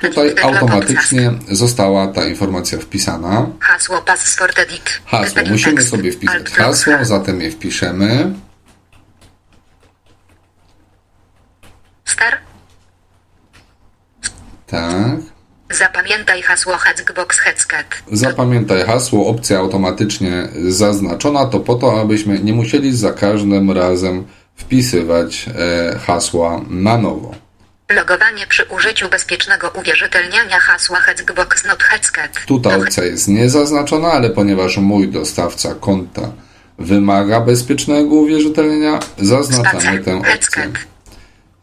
Tutaj 0.01 0.35
automatycznie 0.43 1.31
została 1.51 2.07
ta 2.07 2.25
informacja 2.25 2.79
wpisana. 2.79 3.47
Hasło 3.59 4.01
password 4.01 4.59
edit. 4.59 5.01
Hasło. 5.05 5.41
Musimy 5.49 5.81
sobie 5.81 6.11
wpisać 6.11 6.49
hasło, 6.49 6.93
zatem 7.01 7.41
je 7.41 7.51
wpiszemy. 7.51 8.33
Star. 12.05 12.37
Tak. 14.67 15.37
Zapamiętaj 15.71 16.41
hasło 16.41 16.77
Hexbox 16.77 17.37
Headset. 17.39 18.03
Zapamiętaj 18.11 18.83
hasło, 18.83 19.27
opcja 19.27 19.59
automatycznie 19.59 20.47
zaznaczona, 20.67 21.45
to 21.45 21.59
po 21.59 21.75
to, 21.75 22.01
abyśmy 22.01 22.39
nie 22.39 22.53
musieli 22.53 22.97
za 22.97 23.13
każdym 23.13 23.71
razem 23.71 24.25
wpisywać 24.57 25.45
e, 25.47 25.99
hasła 25.99 26.61
na 26.69 26.97
nowo. 26.97 27.35
Logowanie 27.89 28.47
przy 28.47 28.65
użyciu 28.65 29.09
bezpiecznego 29.09 29.69
uwierzytelniania 29.69 30.59
hasła 30.59 30.99
Hexbox 30.99 31.65
not 31.65 31.83
Headset. 31.83 32.45
Tu 32.45 32.59
ta 32.59 32.75
opcja 32.75 33.03
jest 33.03 33.27
niezaznaczona, 33.27 34.07
ale 34.07 34.29
ponieważ 34.29 34.77
mój 34.77 35.07
dostawca 35.07 35.75
konta 35.75 36.31
wymaga 36.79 37.41
bezpiecznego 37.41 38.15
uwierzytelnienia, 38.15 38.99
zaznaczamy 39.17 40.03
tę 40.03 40.17
opcję. 40.17 40.71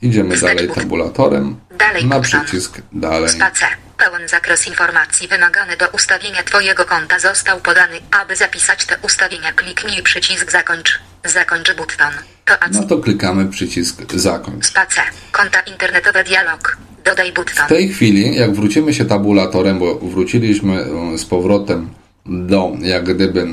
Idziemy 0.03 0.37
dalej 0.37 0.69
tabulatorem 0.69 1.57
Dalej 1.79 2.07
na 2.07 2.21
przycisk 2.21 2.79
dalej. 2.93 3.29
Spacer. 3.29 3.69
Pełen 3.97 4.29
zakres 4.29 4.67
informacji 4.67 5.29
wymagany 5.29 5.77
do 5.77 5.89
ustawienia 5.89 6.43
Twojego 6.43 6.85
konta 6.85 7.19
został 7.19 7.61
podany. 7.61 8.01
Aby 8.11 8.37
zapisać 8.37 8.85
te 8.85 8.97
ustawienia, 9.03 9.53
kliknij 9.53 10.03
przycisk 10.03 10.53
zakończ. 10.53 11.01
Zakończ 11.25 11.73
button. 11.77 12.13
To 12.45 12.63
ac. 12.63 12.73
No 12.73 12.83
to 12.83 12.99
klikamy 12.99 13.47
przycisk 13.47 14.13
zakończ. 14.15 14.67
Spacer. 14.67 15.05
Konta 15.33 15.61
internetowe 15.61 16.25
dialog. 16.25 16.77
Dodaj 17.05 17.33
button. 17.33 17.67
W 17.67 17.69
tej 17.69 17.89
chwili, 17.89 18.37
jak 18.37 18.53
wrócimy 18.53 18.95
się 18.95 19.05
tabulatorem, 19.05 19.79
bo 19.79 19.95
wróciliśmy 19.95 20.85
e, 21.15 21.19
z 21.19 21.25
powrotem 21.25 21.89
do 22.27 22.73
jak 22.81 23.15
gdyby 23.15 23.41
e, 23.41 23.47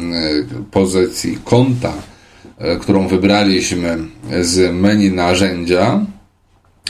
pozycji 0.71 1.39
konta, 1.45 1.93
e, 2.57 2.75
którą 2.77 3.07
wybraliśmy 3.07 3.97
z 4.41 4.73
menu 4.73 5.11
narzędzia, 5.11 6.05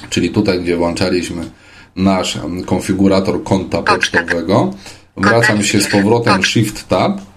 czyli 0.09 0.29
tutaj, 0.29 0.59
gdzie 0.59 0.77
włączaliśmy 0.77 1.41
nasz 1.95 2.39
konfigurator 2.65 3.43
konta 3.43 3.81
pocztowego, 3.81 4.73
wracam 5.17 5.63
się 5.63 5.81
z 5.81 5.87
powrotem 5.87 6.43
Shift 6.43 6.87
Tab 6.87 7.30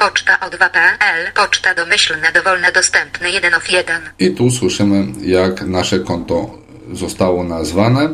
Poczta 0.00 0.36
o2.pl. 0.36 1.32
Poczta 1.34 1.74
domyślna, 1.74 2.32
dowolne, 2.32 2.72
dostępne 2.72 3.30
1 3.30 3.54
of 3.54 3.70
1. 3.70 4.02
i 4.18 4.30
tu 4.30 4.50
słyszymy, 4.50 5.06
jak 5.22 5.62
nasze 5.62 5.98
konto 6.00 6.58
zostało 6.92 7.44
nazwane. 7.44 8.08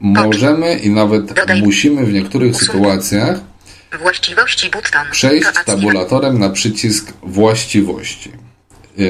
Możemy 0.00 0.74
i 0.74 0.90
nawet 0.90 1.32
Dodaj. 1.32 1.62
musimy 1.62 2.04
w 2.06 2.12
niektórych 2.12 2.56
sytuacjach 2.56 3.38
Właściwości 3.98 4.70
button. 4.70 5.06
przejść 5.10 5.46
tabulatorem 5.66 6.38
na 6.38 6.50
przycisk 6.50 7.12
właściwości. 7.22 8.32
E, 8.98 9.02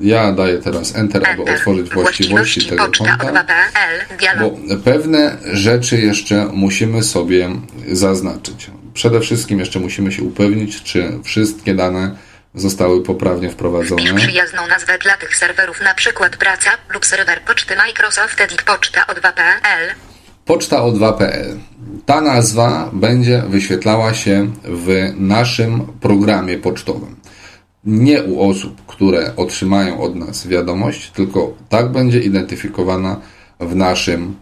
Ja 0.00 0.32
daję 0.32 0.58
teraz 0.58 0.96
Enter, 0.96 1.22
aby 1.28 1.40
Enter. 1.40 1.54
otworzyć 1.54 1.90
właściwości 1.90 2.66
tego 2.66 2.84
Poczta 2.84 3.16
konta, 3.16 3.42
o2.pl. 3.42 4.38
bo 4.40 4.76
pewne 4.84 5.36
rzeczy 5.52 6.00
jeszcze 6.00 6.46
musimy 6.52 7.02
sobie 7.02 7.50
zaznaczyć. 7.92 8.70
Przede 8.94 9.20
wszystkim 9.20 9.58
jeszcze 9.58 9.80
musimy 9.80 10.12
się 10.12 10.22
upewnić, 10.22 10.82
czy 10.82 11.12
wszystkie 11.24 11.74
dane 11.74 12.16
zostały 12.54 13.02
poprawnie 13.02 13.50
wprowadzone. 13.50 14.14
przyjazną 14.14 14.66
nazwę 14.66 14.98
dla 14.98 15.16
tych 15.16 15.36
serwerów, 15.36 15.80
na 15.82 15.94
przykład 15.94 16.36
praca 16.36 16.70
lub 16.94 17.06
serwer 17.06 17.40
poczty 17.42 17.76
Microsoft 17.76 18.40
Edit 18.40 18.62
Poczta 18.62 19.00
o2.pl. 19.00 19.94
Poczta 20.44 20.76
o2.pl. 20.76 21.58
Ta 22.06 22.20
nazwa 22.20 22.90
będzie 22.92 23.42
wyświetlała 23.48 24.14
się 24.14 24.50
w 24.64 25.12
naszym 25.16 25.86
programie 26.00 26.58
pocztowym. 26.58 27.16
Nie 27.84 28.22
u 28.22 28.50
osób, 28.50 28.86
które 28.86 29.36
otrzymają 29.36 30.00
od 30.00 30.14
nas 30.14 30.46
wiadomość, 30.46 31.10
tylko 31.10 31.52
tak 31.68 31.92
będzie 31.92 32.20
identyfikowana 32.20 33.20
w 33.60 33.76
naszym 33.76 34.36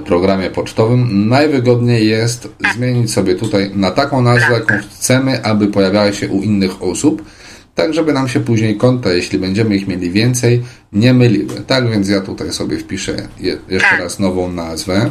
programie 0.00 0.50
pocztowym. 0.50 1.28
Najwygodniej 1.28 2.08
jest 2.08 2.48
zmienić 2.74 3.12
sobie 3.12 3.34
tutaj 3.34 3.70
na 3.74 3.90
taką 3.90 4.22
nazwę, 4.22 4.54
jaką 4.54 4.74
chcemy, 4.94 5.44
aby 5.44 5.66
pojawiała 5.66 6.12
się 6.12 6.28
u 6.28 6.42
innych 6.42 6.82
osób, 6.82 7.24
tak 7.74 7.94
żeby 7.94 8.12
nam 8.12 8.28
się 8.28 8.40
później 8.40 8.76
konta, 8.76 9.12
jeśli 9.12 9.38
będziemy 9.38 9.76
ich 9.76 9.88
mieli 9.88 10.10
więcej, 10.10 10.62
nie 10.92 11.14
myliły. 11.14 11.60
Tak 11.60 11.90
więc 11.90 12.08
ja 12.08 12.20
tutaj 12.20 12.52
sobie 12.52 12.78
wpiszę 12.78 13.16
je, 13.40 13.58
jeszcze 13.68 13.96
raz 13.96 14.18
nową 14.18 14.52
nazwę. 14.52 15.10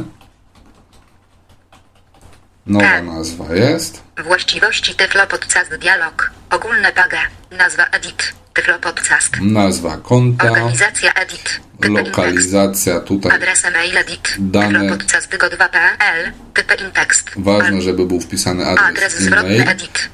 Nowa 2.65 3.01
nazwa 3.01 3.55
jest. 3.55 4.03
Właściwości 4.23 4.95
Tyflo 4.95 5.27
Podcast 5.27 5.75
Dialog. 5.75 6.31
Ogólne 6.49 6.91
PAGE. 6.91 7.17
Nazwa 7.57 7.83
Edit. 7.85 8.42
Podcast. 8.81 9.33
Nazwa 9.41 9.97
konta, 9.97 10.51
Organizacja 10.51 11.13
Edit. 11.13 11.59
Lokalizacja 11.89 12.99
tutaj. 12.99 13.31
Adres 13.31 13.65
e-mail 13.65 13.97
Edit. 13.97 14.35
Dane. 14.39 14.79
Tyflo 14.79 14.89
Podcast 14.89 15.31
go2.pl. 15.31 16.31
Typy 16.53 16.75
in 16.85 16.91
tekst. 16.91 17.31
Ważne, 17.37 17.81
żeby 17.81 18.05
był 18.05 18.21
wpisany 18.21 18.65
Adres 18.65 18.85
adres 18.89 19.13
zwrotny 19.19 19.49
e-mail. 19.49 19.69
Edit. 19.69 20.09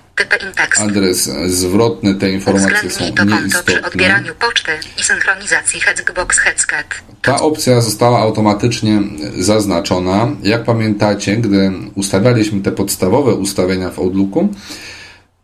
Adres 0.77 1.29
zwrotny 1.45 2.15
tej 2.15 2.33
informacji 2.33 2.91
są 2.91 3.03
nieistotne. 3.25 3.81
odbieraniu 3.87 4.35
poczty 4.35 4.71
i 4.99 5.03
synchronizacji 5.03 5.81
Hexbox 5.81 6.37
Headscat. 6.37 6.85
Ta 7.21 7.41
opcja 7.41 7.81
została 7.81 8.19
automatycznie 8.19 9.01
zaznaczona. 9.37 10.27
Jak 10.43 10.63
pamiętacie, 10.63 11.37
gdy 11.37 11.71
ustawialiśmy 11.95 12.61
te 12.61 12.71
podstawowe 12.71 13.33
ustawienia 13.33 13.89
w 13.89 13.99
Outlooku, 13.99 14.49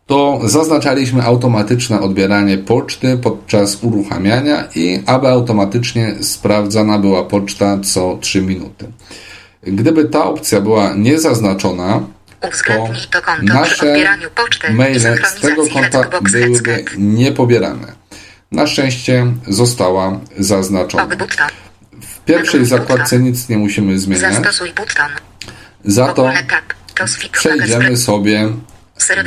to 0.06 0.40
zaznaczaliśmy 0.44 1.22
automatyczne 1.22 2.00
odbieranie 2.00 2.58
poczty 2.58 3.18
podczas 3.18 3.82
uruchamiania 3.82 4.64
i 4.74 5.02
aby 5.06 5.28
automatycznie 5.28 6.14
sprawdzana 6.20 6.98
była 6.98 7.24
poczta 7.24 7.78
co 7.84 8.18
3 8.20 8.42
minuty. 8.42 8.86
Gdyby 9.62 10.04
ta 10.04 10.24
opcja 10.24 10.60
była 10.60 10.94
niezaznaczona, 10.94 12.00
to 12.40 12.48
Uwzględnij 12.48 13.02
to 13.10 13.22
konto 13.22 13.62
przy 13.62 13.84
nasze 13.84 13.96
maile 14.70 15.00
z 15.00 15.40
tego 15.40 15.66
konta 15.66 16.20
byłyby 16.20 16.84
niepobierane. 16.98 17.92
Na 18.52 18.66
szczęście 18.66 19.26
została 19.48 20.20
zaznaczona. 20.38 21.08
W 22.00 22.20
pierwszej 22.24 22.66
zakładce 22.66 23.18
nic 23.18 23.48
nie 23.48 23.58
musimy 23.58 23.98
zmieniać. 23.98 24.34
Zastosuj 24.34 24.68
button. 24.68 25.10
Za 25.84 26.12
to 26.12 26.30
przejdziemy 27.32 27.96
sobie 27.96 28.48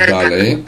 dalej. 0.06 0.64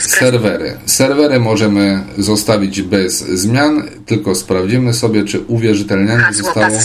serwery. 0.00 0.78
Serwery 0.86 1.40
możemy 1.40 2.04
zostawić 2.18 2.82
bez 2.82 3.18
zmian, 3.18 3.88
tylko 4.06 4.34
sprawdzimy 4.34 4.94
sobie, 4.94 5.24
czy 5.24 5.40
uwierzytelnianie 5.40 6.32
zostało 6.32 6.78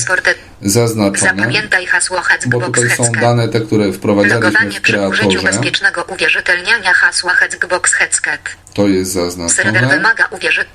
zaznaczone, 0.62 1.20
Zapamiętaj 1.20 1.86
hasło 1.86 2.22
bo 2.48 2.62
tutaj 2.62 2.90
są 2.90 3.12
dane 3.12 3.48
te, 3.48 3.60
które 3.60 3.94
wprowadzaliśmy 3.94 4.72
w 4.72 4.82
kreatorze. 4.82 5.42
bezpiecznego 5.44 6.04
uwierzytelniania 6.04 6.94
hasła 6.94 7.34
Hexbox. 7.34 7.94
To 8.74 8.88
jest 8.88 9.14
Serwer 9.14 9.32
zaznaczone, 9.38 9.88
wymaga 9.88 10.28
uwierzy... 10.32 10.66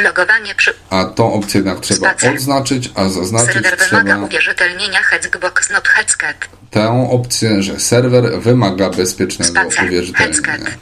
Logowanie 0.00 0.54
przy... 0.54 0.74
a 0.90 1.04
tą 1.04 1.32
opcję 1.32 1.58
jednak 1.58 1.80
trzeba 1.80 2.10
Spacer. 2.10 2.34
odznaczyć, 2.34 2.90
a 2.94 3.08
zaznaczyć 3.08 3.52
Serwer 3.52 3.78
wymaga 3.78 4.02
trzeba 4.14 4.26
uwierzytelnienia 4.26 5.02
Hexbox 5.02 5.70
not 5.70 5.88
Headscat. 5.88 6.36
tę 6.70 7.08
opcję, 7.10 7.62
że 7.62 7.80
serwer 7.80 8.40
wymaga 8.40 8.90
bezpiecznego 8.90 9.60
Spacer. 9.60 9.84
uwierzytelnienia. 9.84 10.42
Headscat. 10.46 10.74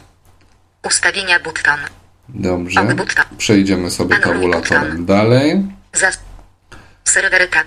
Ustawienia 0.83 1.41
button. 1.41 1.79
Dobrze, 2.29 2.83
button. 2.85 3.25
przejdziemy 3.39 3.91
sobie 3.91 4.15
Anuluj 4.15 4.35
tabulatorem 4.35 4.83
button. 4.89 5.07
dalej. 5.07 5.63
Zas... 5.93 6.19
Serwer 7.05 7.49
tab. 7.51 7.67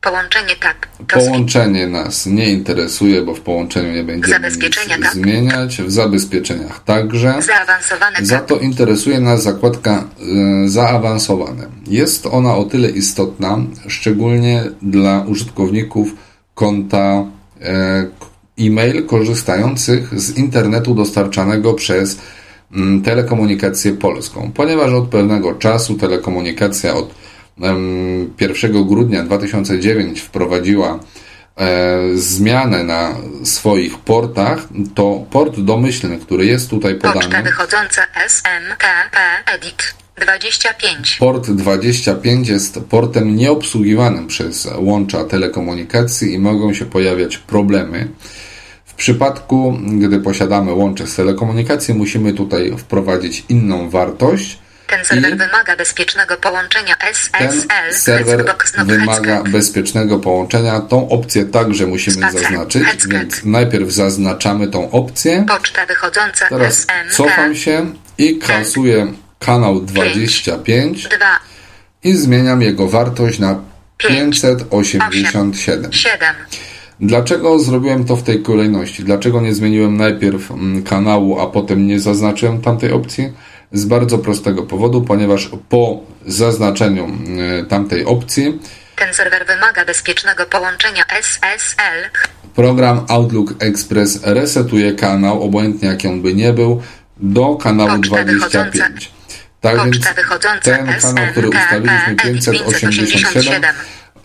Połączenie 0.00 0.56
tab. 0.60 1.06
Tosfik. 1.08 1.28
Połączenie 1.28 1.86
nas 1.86 2.26
nie 2.26 2.50
interesuje, 2.50 3.22
bo 3.22 3.34
w 3.34 3.40
połączeniu 3.40 3.92
nie 3.92 4.04
będziemy 4.04 4.50
nic 4.50 4.76
tak. 5.02 5.12
zmieniać. 5.12 5.82
W 5.82 5.90
zabezpieczeniach 5.90 6.84
także. 6.84 7.34
Zaawansowane 7.42 8.16
Za 8.22 8.38
tab. 8.38 8.46
to 8.46 8.58
interesuje 8.58 9.20
nas 9.20 9.42
zakładka 9.42 10.04
y, 10.64 10.68
zaawansowane. 10.68 11.66
Jest 11.86 12.26
ona 12.26 12.56
o 12.56 12.64
tyle 12.64 12.90
istotna, 12.90 13.58
szczególnie 13.88 14.64
dla 14.82 15.24
użytkowników 15.26 16.08
konta 16.54 17.24
e, 17.60 18.06
e-mail 18.58 19.06
korzystających 19.06 20.20
z 20.20 20.36
internetu 20.36 20.94
dostarczanego 20.94 21.74
przez 21.74 22.18
mm, 22.72 23.02
telekomunikację 23.02 23.92
polską, 23.92 24.52
ponieważ 24.54 24.92
od 24.92 25.08
pewnego 25.08 25.54
czasu 25.54 25.94
telekomunikacja 25.94 26.94
od 26.94 27.14
1 28.40 28.86
grudnia 28.86 29.22
2009 29.22 30.20
wprowadziła 30.20 30.98
e, 31.56 31.98
zmianę 32.14 32.84
na 32.84 33.14
swoich 33.44 33.98
portach, 33.98 34.68
to 34.94 35.26
port 35.30 35.60
domyślny, 35.60 36.18
który 36.18 36.46
jest 36.46 36.70
tutaj 36.70 36.94
Poczta 36.94 37.20
podany, 37.20 37.42
wychodząca 37.42 38.02
SMTP 38.26 39.18
Edit 39.54 39.94
25. 40.20 41.16
Port 41.16 41.50
25 41.50 42.48
jest 42.48 42.80
portem 42.80 43.36
nieobsługiwanym 43.36 44.26
przez 44.26 44.68
łącza 44.76 45.24
telekomunikacji 45.24 46.32
i 46.32 46.38
mogą 46.38 46.74
się 46.74 46.86
pojawiać 46.86 47.38
problemy. 47.38 48.08
W 48.84 48.94
przypadku, 48.94 49.78
gdy 49.98 50.20
posiadamy 50.20 50.72
łącze 50.72 51.06
z 51.06 51.14
telekomunikacji, 51.14 51.94
musimy 51.94 52.32
tutaj 52.32 52.72
wprowadzić 52.78 53.44
inną 53.48 53.90
wartość. 53.90 54.58
Ten 54.88 55.04
serwer 55.04 55.34
I 55.34 55.36
wymaga 55.36 55.76
bezpiecznego 55.76 56.36
połączenia 56.36 56.94
ten 56.96 57.08
SSL 57.08 57.94
serwer 57.94 58.38
Hexbox 58.38 58.76
not 58.76 58.86
wymaga 58.86 59.42
bezpiecznego 59.42 60.18
połączenia. 60.18 60.80
Tą 60.80 61.08
opcję 61.08 61.44
także 61.44 61.86
musimy 61.86 62.32
zaznaczyć, 62.32 62.84
więc 63.08 63.44
najpierw 63.44 63.90
zaznaczamy 63.90 64.68
tą 64.68 64.90
opcję. 64.90 65.44
Poczta 65.48 65.86
wychodząca 65.86 66.48
Teraz 66.48 66.86
cofam 67.10 67.54
się 67.54 67.92
i 68.18 68.38
kasuję 68.38 69.12
kanał 69.38 69.80
25 69.80 71.08
2 71.08 71.16
i 72.04 72.14
zmieniam 72.14 72.62
jego 72.62 72.88
wartość 72.88 73.38
na 73.38 73.60
587. 73.96 75.92
7. 75.92 76.34
Dlaczego 77.00 77.58
zrobiłem 77.58 78.04
to 78.04 78.16
w 78.16 78.22
tej 78.22 78.42
kolejności? 78.42 79.04
Dlaczego 79.04 79.40
nie 79.40 79.54
zmieniłem 79.54 79.96
najpierw 79.96 80.50
mm, 80.50 80.82
kanału, 80.82 81.40
a 81.40 81.46
potem 81.46 81.86
nie 81.86 82.00
zaznaczyłem 82.00 82.60
tamtej 82.60 82.92
opcji? 82.92 83.32
Z 83.72 83.84
bardzo 83.84 84.18
prostego 84.18 84.62
powodu, 84.62 85.02
ponieważ 85.02 85.50
po 85.68 86.00
zaznaczeniu 86.26 87.04
mm, 87.04 87.66
tamtej 87.66 88.04
opcji 88.04 88.58
Ten 88.96 89.14
serwer 89.14 89.46
wymaga 89.46 89.84
bezpiecznego 89.84 90.46
połączenia 90.46 91.04
SSL 91.06 92.10
program 92.58 93.04
Outlook 93.08 93.54
Express 93.58 94.20
resetuje 94.22 94.92
kanał, 94.92 95.42
obojętnie 95.42 95.88
jaki 95.88 96.08
on 96.08 96.22
by 96.22 96.34
nie 96.34 96.52
był, 96.52 96.82
do 97.16 97.56
kanału 97.56 97.90
Poczta 97.90 98.24
25. 98.24 99.10
Tak 99.60 99.76
więc 99.76 99.96
Poczta 99.96 100.14
wychodząca 100.14 100.60
ten 100.60 100.86
kanał, 101.00 101.26
który 101.32 101.50
Edit 101.70 102.44
587 102.44 103.62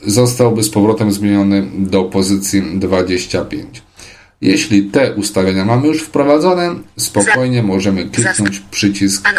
zostałby 0.05 0.63
z 0.63 0.69
powrotem 0.69 1.11
zmieniony 1.11 1.67
do 1.75 2.03
pozycji 2.03 2.79
25. 2.79 3.81
Jeśli 4.43 4.83
te 4.83 5.13
ustawienia 5.13 5.65
mamy 5.65 5.87
już 5.87 6.01
wprowadzone, 6.01 6.75
spokojnie 6.97 7.63
możemy 7.63 8.05
kliknąć 8.05 8.59
przycisk. 8.59 9.29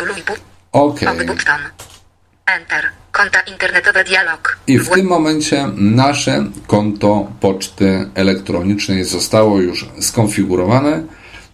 OK. 0.73 1.01
Enter. 2.47 2.85
Konta 3.13 3.41
internetowe 3.41 4.05
dialog. 4.05 4.59
I 4.67 4.79
w 4.79 4.89
tym 4.89 5.07
momencie 5.07 5.69
nasze 5.77 6.47
konto 6.67 7.33
poczty 7.41 8.11
elektronicznej 8.15 9.05
zostało 9.05 9.61
już 9.61 9.89
skonfigurowane 10.01 11.03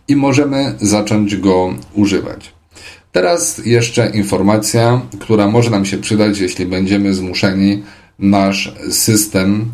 i 0.09 0.17
możemy 0.17 0.75
zacząć 0.81 1.37
go 1.37 1.75
używać. 1.95 2.53
Teraz 3.13 3.67
jeszcze 3.67 4.11
informacja, 4.11 5.01
która 5.21 5.47
może 5.49 5.71
nam 5.71 5.85
się 5.85 5.99
przydać, 5.99 6.39
jeśli 6.39 6.67
będziemy 6.67 7.15
zmuszeni 7.15 7.83
nasz 8.19 8.75
system 8.91 9.71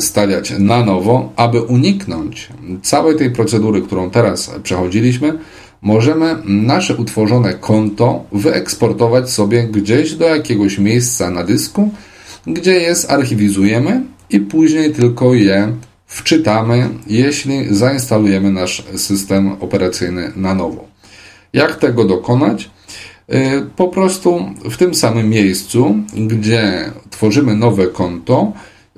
stawiać 0.00 0.52
na 0.58 0.84
nowo, 0.84 1.32
aby 1.36 1.62
uniknąć 1.62 2.48
całej 2.82 3.16
tej 3.16 3.30
procedury, 3.30 3.82
którą 3.82 4.10
teraz 4.10 4.50
przechodziliśmy, 4.62 5.38
możemy 5.82 6.36
nasze 6.44 6.96
utworzone 6.96 7.54
konto 7.54 8.24
wyeksportować 8.32 9.30
sobie 9.30 9.64
gdzieś 9.64 10.14
do 10.14 10.24
jakiegoś 10.24 10.78
miejsca 10.78 11.30
na 11.30 11.44
dysku, 11.44 11.90
gdzie 12.46 12.72
je 12.72 12.94
zarchiwizujemy 12.94 14.02
i 14.30 14.40
później 14.40 14.92
tylko 14.92 15.34
je 15.34 15.72
wczytamy, 16.06 16.88
jeśli 17.06 17.74
zainstalujemy 17.74 18.50
nasz 18.50 18.84
system 18.96 19.52
operacyjny 19.60 20.32
na 20.36 20.54
nowo. 20.54 20.84
Jak 21.52 21.76
tego 21.76 22.04
dokonać? 22.04 22.70
Y, 23.34 23.66
Po 23.76 23.88
prostu 23.88 24.40
w 24.70 24.76
tym 24.76 24.94
samym 24.94 25.28
miejscu, 25.30 25.94
gdzie 26.14 26.90
tworzymy 27.10 27.56
nowe 27.56 27.86
konto, 27.86 28.52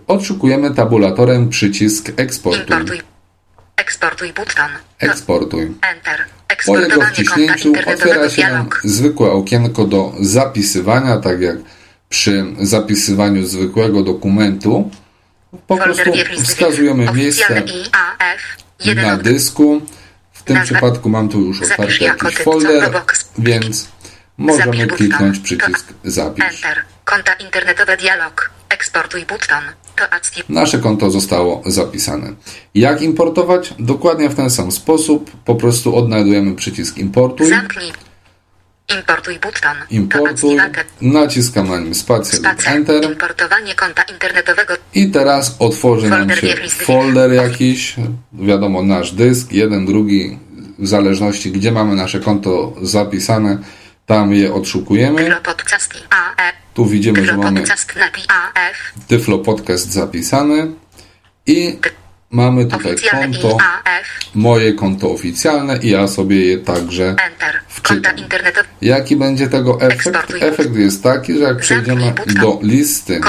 odszukujemy 0.09 0.75
tabulatorem 0.75 1.49
przycisk 1.49 2.11
eksportuj. 2.17 2.61
Importuj. 2.63 3.03
Eksportuj 3.77 4.29
button. 4.33 4.71
To- 5.01 5.07
Eksportuj. 5.07 5.63
Enter. 5.63 6.25
Po 6.67 6.79
jego 6.79 7.03
wciśnięciu 7.07 7.73
otwiera 7.87 8.31
się 8.31 8.43
nam 8.43 8.69
zwykłe 8.85 9.31
okienko 9.31 9.85
do 9.85 10.13
zapisywania, 10.21 11.17
tak 11.17 11.41
jak 11.41 11.57
przy 12.09 12.45
zapisywaniu 12.61 13.47
zwykłego 13.47 14.03
dokumentu. 14.03 14.91
Po 15.67 15.77
prostu 15.77 16.13
wskazujemy 16.43 17.13
miejsce 17.13 17.63
na 18.95 19.17
dysku. 19.17 19.81
W 20.33 20.43
tym 20.43 20.63
przypadku 20.63 21.09
mam 21.09 21.29
tu 21.29 21.41
już 21.41 21.63
otwarty 21.63 22.05
jakiś 22.05 22.39
folder, 22.39 22.91
więc 23.39 23.89
możemy 24.39 24.87
kliknąć 24.87 25.39
przycisk 25.39 25.87
zapisz. 26.05 26.63
Konta 27.05 27.33
internetowe 27.33 27.97
dialog. 27.97 28.51
Eksportuj 28.69 29.21
button. 29.21 29.63
To 29.97 30.13
active. 30.13 30.49
Nasze 30.49 30.79
konto 30.79 31.11
zostało 31.11 31.63
zapisane. 31.67 32.33
Jak 32.75 33.03
importować? 33.03 33.75
Dokładnie 33.79 34.29
w 34.29 34.35
ten 34.35 34.51
sam 34.51 34.73
sposób. 34.73 35.31
Po 35.45 35.55
prostu 35.55 35.97
odnajdujemy 35.97 36.55
przycisk 36.55 36.97
importuj, 36.99 37.49
Zamknij. 37.49 37.93
Importuj 38.99 39.35
button. 39.35 39.77
To 39.89 39.95
importuj, 39.95 40.57
naciskam 41.01 41.69
na 41.69 41.79
nim 41.81 41.95
spację 41.95 42.39
lub 42.39 42.47
Spacer. 42.47 42.77
enter 42.77 43.05
Importowanie 43.05 43.75
konta 43.75 44.03
internetowego. 44.03 44.75
i 44.95 45.11
teraz 45.11 45.57
otworzy 45.59 46.09
nam 46.09 46.19
Folder 46.19 46.41
się 46.41 46.47
wierni 46.47 46.71
z 46.71 46.75
folder 46.75 47.33
jakiś, 47.33 47.95
wiadomo 48.33 48.83
nasz 48.83 49.13
dysk, 49.13 49.53
jeden, 49.53 49.87
drugi, 49.87 50.39
w 50.79 50.87
zależności 50.89 51.53
gdzie 51.53 51.73
mamy 51.73 51.95
nasze 51.95 52.21
konto 52.21 52.73
zapisane, 52.83 53.59
tam 54.07 54.33
je 54.35 54.55
odszukujemy. 54.55 55.41
Tu 56.79 56.87
widzimy, 56.87 57.27
że 57.27 57.37
mamy 57.37 57.63
Tyflo 59.09 59.39
Podcast 59.39 59.93
zapisany 59.93 60.73
i 61.47 61.79
mamy 62.31 62.67
tutaj 62.67 62.97
konto, 63.11 63.59
moje 64.35 64.73
konto 64.73 65.11
oficjalne 65.11 65.77
i 65.77 65.91
ja 65.91 66.09
sobie 66.09 66.47
je 66.47 66.59
także 66.59 67.17
wczytam. 67.69 68.17
Jaki 68.81 69.17
będzie 69.17 69.49
tego 69.49 69.81
efekt? 69.81 70.35
Efekt 70.41 70.77
jest 70.77 71.03
taki, 71.03 71.39
że 71.39 71.45
jak 71.45 71.59
przejdziemy 71.59 72.13
do 72.41 72.59
listy 72.63 73.21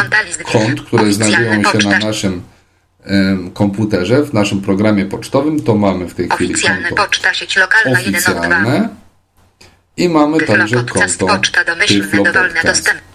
kont, 0.51 0.81
które 0.81 1.13
znajdują 1.13 1.63
się 1.63 1.89
na 1.89 1.99
naszym 1.99 2.43
komputerze, 3.53 4.23
w 4.23 4.33
naszym 4.33 4.61
programie 4.61 5.05
pocztowym, 5.05 5.63
to 5.63 5.75
mamy 5.75 6.05
w 6.05 6.13
tej 6.13 6.29
chwili 6.29 6.53
konto 6.53 7.07
oficjalne 7.91 8.89
i 9.97 10.09
mamy 10.09 10.39
także 10.39 10.83
konto 10.83 11.39
Tyflo 11.87 12.23
Podcast. 12.23 13.08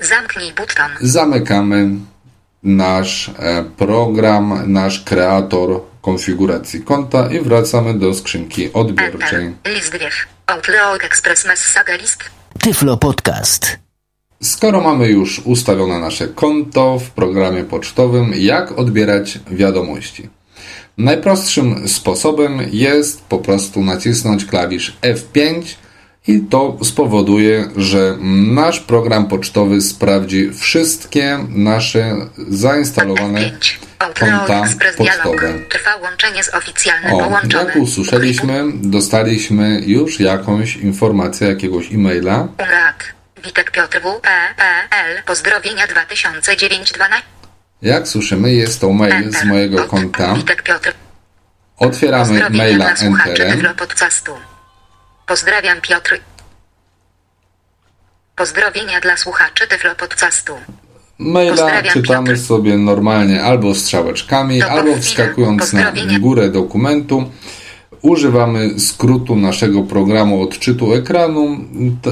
Zamknij 0.00 0.52
buton. 0.52 0.90
Zamykamy 1.00 1.88
nasz 2.62 3.30
e, 3.38 3.64
program, 3.76 4.72
nasz 4.72 5.04
kreator 5.04 5.80
konfiguracji 6.02 6.82
konta 6.82 7.28
i 7.32 7.40
wracamy 7.40 7.98
do 7.98 8.14
skrzynki 8.14 8.72
odbiorczej. 8.72 9.54
List 9.64 9.96
Outlook 10.46 11.04
Express 11.04 11.46
Messaga 11.46 11.96
List. 11.96 12.24
Tyflo 12.58 12.96
Podcast. 12.96 13.78
Skoro 14.42 14.80
mamy 14.80 15.08
już 15.08 15.38
ustawione 15.44 15.98
nasze 15.98 16.28
konto 16.28 16.98
w 16.98 17.10
programie 17.10 17.64
pocztowym, 17.64 18.32
jak 18.36 18.78
odbierać 18.78 19.38
wiadomości? 19.50 20.28
Najprostszym 20.98 21.88
sposobem 21.88 22.60
jest 22.72 23.24
po 23.24 23.38
prostu 23.38 23.84
nacisnąć 23.84 24.44
klawisz 24.44 24.96
F5 25.02 25.62
i 26.30 26.40
to 26.40 26.78
spowoduje, 26.84 27.68
że 27.76 28.16
nasz 28.46 28.80
program 28.80 29.26
pocztowy 29.26 29.80
sprawdzi 29.80 30.50
wszystkie 30.52 31.38
nasze 31.48 32.16
zainstalowane 32.48 33.50
konta 33.98 34.64
pocztowe. 34.96 35.54
O, 37.12 37.40
jak 37.52 37.76
usłyszeliśmy, 37.76 38.64
dostaliśmy 38.74 39.82
już 39.86 40.20
jakąś 40.20 40.76
informację, 40.76 41.48
jakiegoś 41.48 41.92
e-maila. 41.92 42.48
Witek 43.44 43.70
Piotr 43.70 44.00
W. 44.00 44.20
P. 44.20 44.28
Pozdrowienia 45.26 45.86
2009 45.86 46.92
12. 46.92 47.26
Jak 47.82 48.08
słyszymy, 48.08 48.52
jest 48.52 48.80
to 48.80 48.92
mail 48.92 49.32
z 49.32 49.44
mojego 49.44 49.84
konta. 49.84 50.34
Otwieramy 51.76 52.50
maila 52.50 52.94
Enterem. 52.94 53.62
Pozdrawiam 55.26 55.80
Piotr. 55.80 56.20
Pozdrowienia 58.36 59.00
dla 59.00 59.16
słuchaczy 59.16 59.66
Tyflo 59.66 59.94
Podcastu. 59.94 60.52
Maila 61.18 61.50
Pozdrawiam 61.50 61.92
czytamy 61.94 62.28
Piotr. 62.28 62.42
sobie 62.42 62.76
normalnie 62.78 63.42
albo 63.42 63.74
strzałeczkami, 63.74 64.62
albo 64.62 64.96
wskakując 64.96 65.72
na 65.72 65.92
górę 66.20 66.48
dokumentu. 66.48 67.30
Używamy 68.02 68.80
skrótu 68.80 69.36
naszego 69.36 69.82
programu 69.82 70.42
odczytu 70.42 70.94
ekranu 70.94 71.58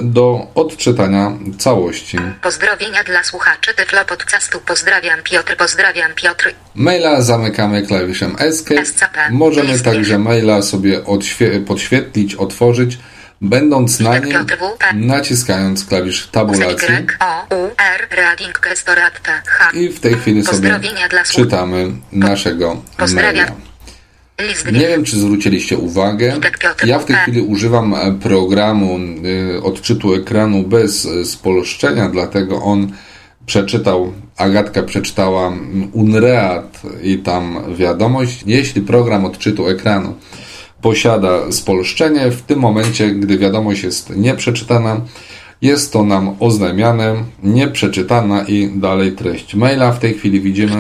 do 0.03 0.47
odczytania 0.55 1.33
całości. 1.59 2.19
Pozdrowienia 2.43 3.05
dla 3.05 3.23
słuchaczy 3.25 3.75
Tyflo 3.75 4.05
Podcastu. 4.05 4.61
Pozdrawiam 4.67 5.23
Piotr, 5.23 5.57
pozdrawiam 5.57 6.15
Piotr. 6.15 6.55
Maila 6.75 7.23
zamykamy 7.23 7.83
klawiszem 7.83 8.37
Escape. 8.39 8.83
Możemy 9.31 9.81
także 9.81 10.19
maila 10.19 10.63
sobie 10.63 11.01
podświetlić, 11.67 12.35
otworzyć 12.35 12.99
będąc 13.41 14.01
na 14.01 14.19
nim, 14.19 14.47
naciskając 14.95 15.85
klawisz 15.85 16.27
tabulacji. 16.27 16.89
I 19.73 19.89
w 19.89 20.01
tej 20.01 20.15
chwili 20.15 20.45
sobie 20.45 20.81
czytamy 21.31 21.91
naszego 22.13 22.83
maila. 23.15 23.47
Nie 24.73 24.89
wiem, 24.89 25.05
czy 25.05 25.17
zwróciliście 25.17 25.79
uwagę. 25.79 26.41
Ja 26.85 26.99
w 26.99 27.05
tej 27.05 27.17
chwili 27.17 27.41
używam 27.41 27.95
e, 27.95 28.13
programu 28.23 28.99
e, 29.57 29.63
odczytu 29.63 30.15
ekranu 30.15 30.63
bez 30.63 31.07
e, 31.07 31.25
spolszczenia, 31.25 32.09
dlatego 32.09 32.63
on 32.63 32.93
przeczytał, 33.47 34.13
Agatka 34.37 34.83
przeczytała 34.83 35.53
UNREAT 35.93 36.83
i 37.03 37.19
tam 37.19 37.75
wiadomość. 37.77 38.43
Jeśli 38.47 38.83
program 38.83 39.25
odczytu 39.25 39.69
ekranu 39.69 40.15
posiada 40.83 41.53
spolszczenie, 41.53 42.31
w 42.31 42.43
tym 42.43 42.59
momencie, 42.59 43.11
gdy 43.11 43.39
wiadomość 43.39 43.83
jest 43.83 44.17
nieprzeczytana, 44.17 45.01
jest 45.63 45.93
to 45.93 46.05
nam 46.05 46.37
oznajmiane, 46.41 47.25
nieprzeczytana 47.43 48.43
i 48.43 48.71
dalej 48.75 49.13
treść 49.13 49.55
maila. 49.55 49.93
W 49.93 49.99
tej 49.99 50.15
chwili 50.15 50.41
widzimy, 50.41 50.73
że 50.73 50.77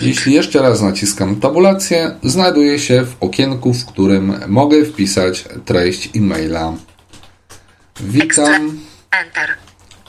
Jeśli 0.00 0.34
jeszcze 0.34 0.62
raz 0.62 0.82
naciskam 0.82 1.40
tabulację, 1.40 2.16
znajduję 2.22 2.78
się 2.78 3.04
w 3.04 3.16
okienku, 3.20 3.74
w 3.74 3.86
którym 3.86 4.40
mogę 4.48 4.84
wpisać 4.84 5.44
treść 5.64 6.10
e-maila. 6.16 6.72
Witam. 8.00 8.80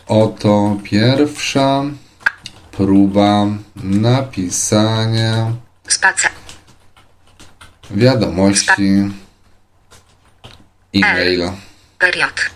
Oto 0.07 0.77
pierwsza 0.83 1.83
próba 2.71 3.45
napisania 3.75 5.51
wiadomości 7.91 9.09
e-maila. 10.93 11.53
Period. 11.99 12.49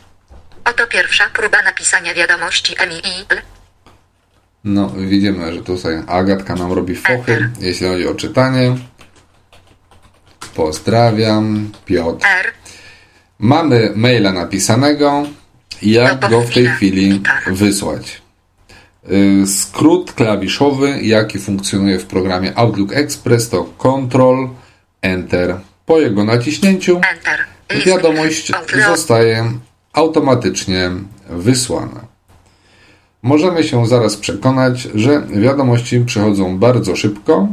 Oto 0.66 0.88
pierwsza 0.88 1.30
próba 1.30 1.62
napisania 1.62 2.14
wiadomości 2.14 2.76
e-mail. 2.78 3.26
No, 4.64 4.90
widzimy, 4.90 5.54
że 5.54 5.62
tutaj 5.62 6.04
Agatka 6.08 6.56
nam 6.56 6.72
robi 6.72 6.96
fochy, 6.96 7.50
jeśli 7.62 7.88
chodzi 7.88 8.08
o 8.08 8.16
czytanie. 8.16 8.76
Pozdrawiam, 10.56 11.72
Piotr. 11.86 12.26
Mamy 13.40 13.92
maila 13.96 14.34
napisanego. 14.34 15.24
Jak 15.82 16.30
go 16.30 16.42
w 16.42 16.54
tej 16.54 16.68
chwili 16.68 17.22
wysłać? 17.48 18.22
Y, 19.12 19.48
skrót 19.48 20.14
klawiszowy, 20.14 21.02
jaki 21.02 21.40
funkcjonuje 21.40 22.00
w 22.00 22.06
programie 22.06 22.58
Outlook 22.58 22.94
Express 22.94 23.50
to 23.50 23.64
Ctrl 23.78 24.48
Enter. 25.02 25.60
Po 25.86 26.00
jego 26.00 26.24
naciśnięciu 26.24 27.02
wiadomość 27.86 28.52
zostaje 28.88 29.52
automatycznie 29.94 30.92
wysłana. 31.30 32.11
Możemy 33.22 33.64
się 33.64 33.88
zaraz 33.88 34.18
przekonać, 34.18 34.88
że 34.96 35.22
wiadomości 35.28 36.00
przychodzą 36.00 36.60
bardzo 36.60 36.96
szybko, 36.96 37.48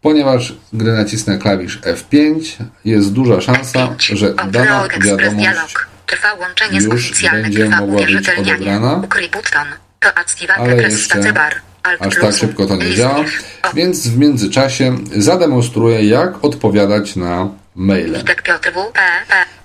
ponieważ 0.00 0.54
gdy 0.72 0.92
nacisnę 0.92 1.38
klawisz 1.38 1.80
F5, 1.80 2.40
jest 2.84 3.12
duża 3.12 3.40
szansa, 3.40 3.86
F5. 3.86 4.16
że 4.16 4.34
dana 4.34 4.88
wiadomość. 5.00 5.76
Trwa 6.06 6.34
łączenie 6.34 6.80
już 6.80 7.22
będzie 7.30 7.68
mogła 7.68 8.02
być 8.02 8.28
odebrana. 8.38 9.02
Ale 10.56 10.82
jeszcze 10.82 11.22
aż 12.00 12.16
tak 12.20 12.34
szybko 12.34 12.66
to 12.66 12.76
nie 12.76 12.94
działa, 12.94 13.24
więc 13.74 14.08
w 14.08 14.18
międzyczasie 14.18 14.96
zademonstruję, 15.16 16.04
jak 16.04 16.44
odpowiadać 16.44 17.16
na 17.16 17.48
maile. 17.80 18.22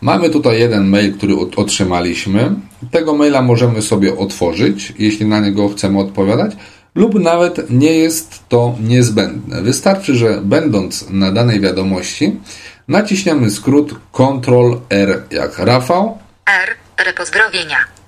Mamy 0.01 0.30
tutaj 0.30 0.59
jeden 0.59 0.89
mail, 0.89 1.13
który 1.13 1.34
otrzymaliśmy. 1.55 2.55
Tego 2.91 3.13
maila 3.13 3.41
możemy 3.41 3.82
sobie 3.82 4.18
otworzyć, 4.18 4.93
jeśli 4.99 5.26
na 5.26 5.39
niego 5.39 5.70
chcemy 5.70 5.99
odpowiadać, 5.99 6.51
lub 6.95 7.20
nawet 7.20 7.70
nie 7.70 7.93
jest 7.93 8.49
to 8.49 8.76
niezbędne. 8.84 9.61
Wystarczy, 9.61 10.16
że 10.16 10.41
będąc 10.43 11.09
na 11.09 11.32
danej 11.32 11.59
wiadomości, 11.59 12.39
naciśniemy 12.88 13.51
skrót 13.51 13.95
Ctrl 14.11 14.78
R 14.89 15.24
jak 15.32 15.59
Rafał 15.59 16.18
R. 16.45 16.70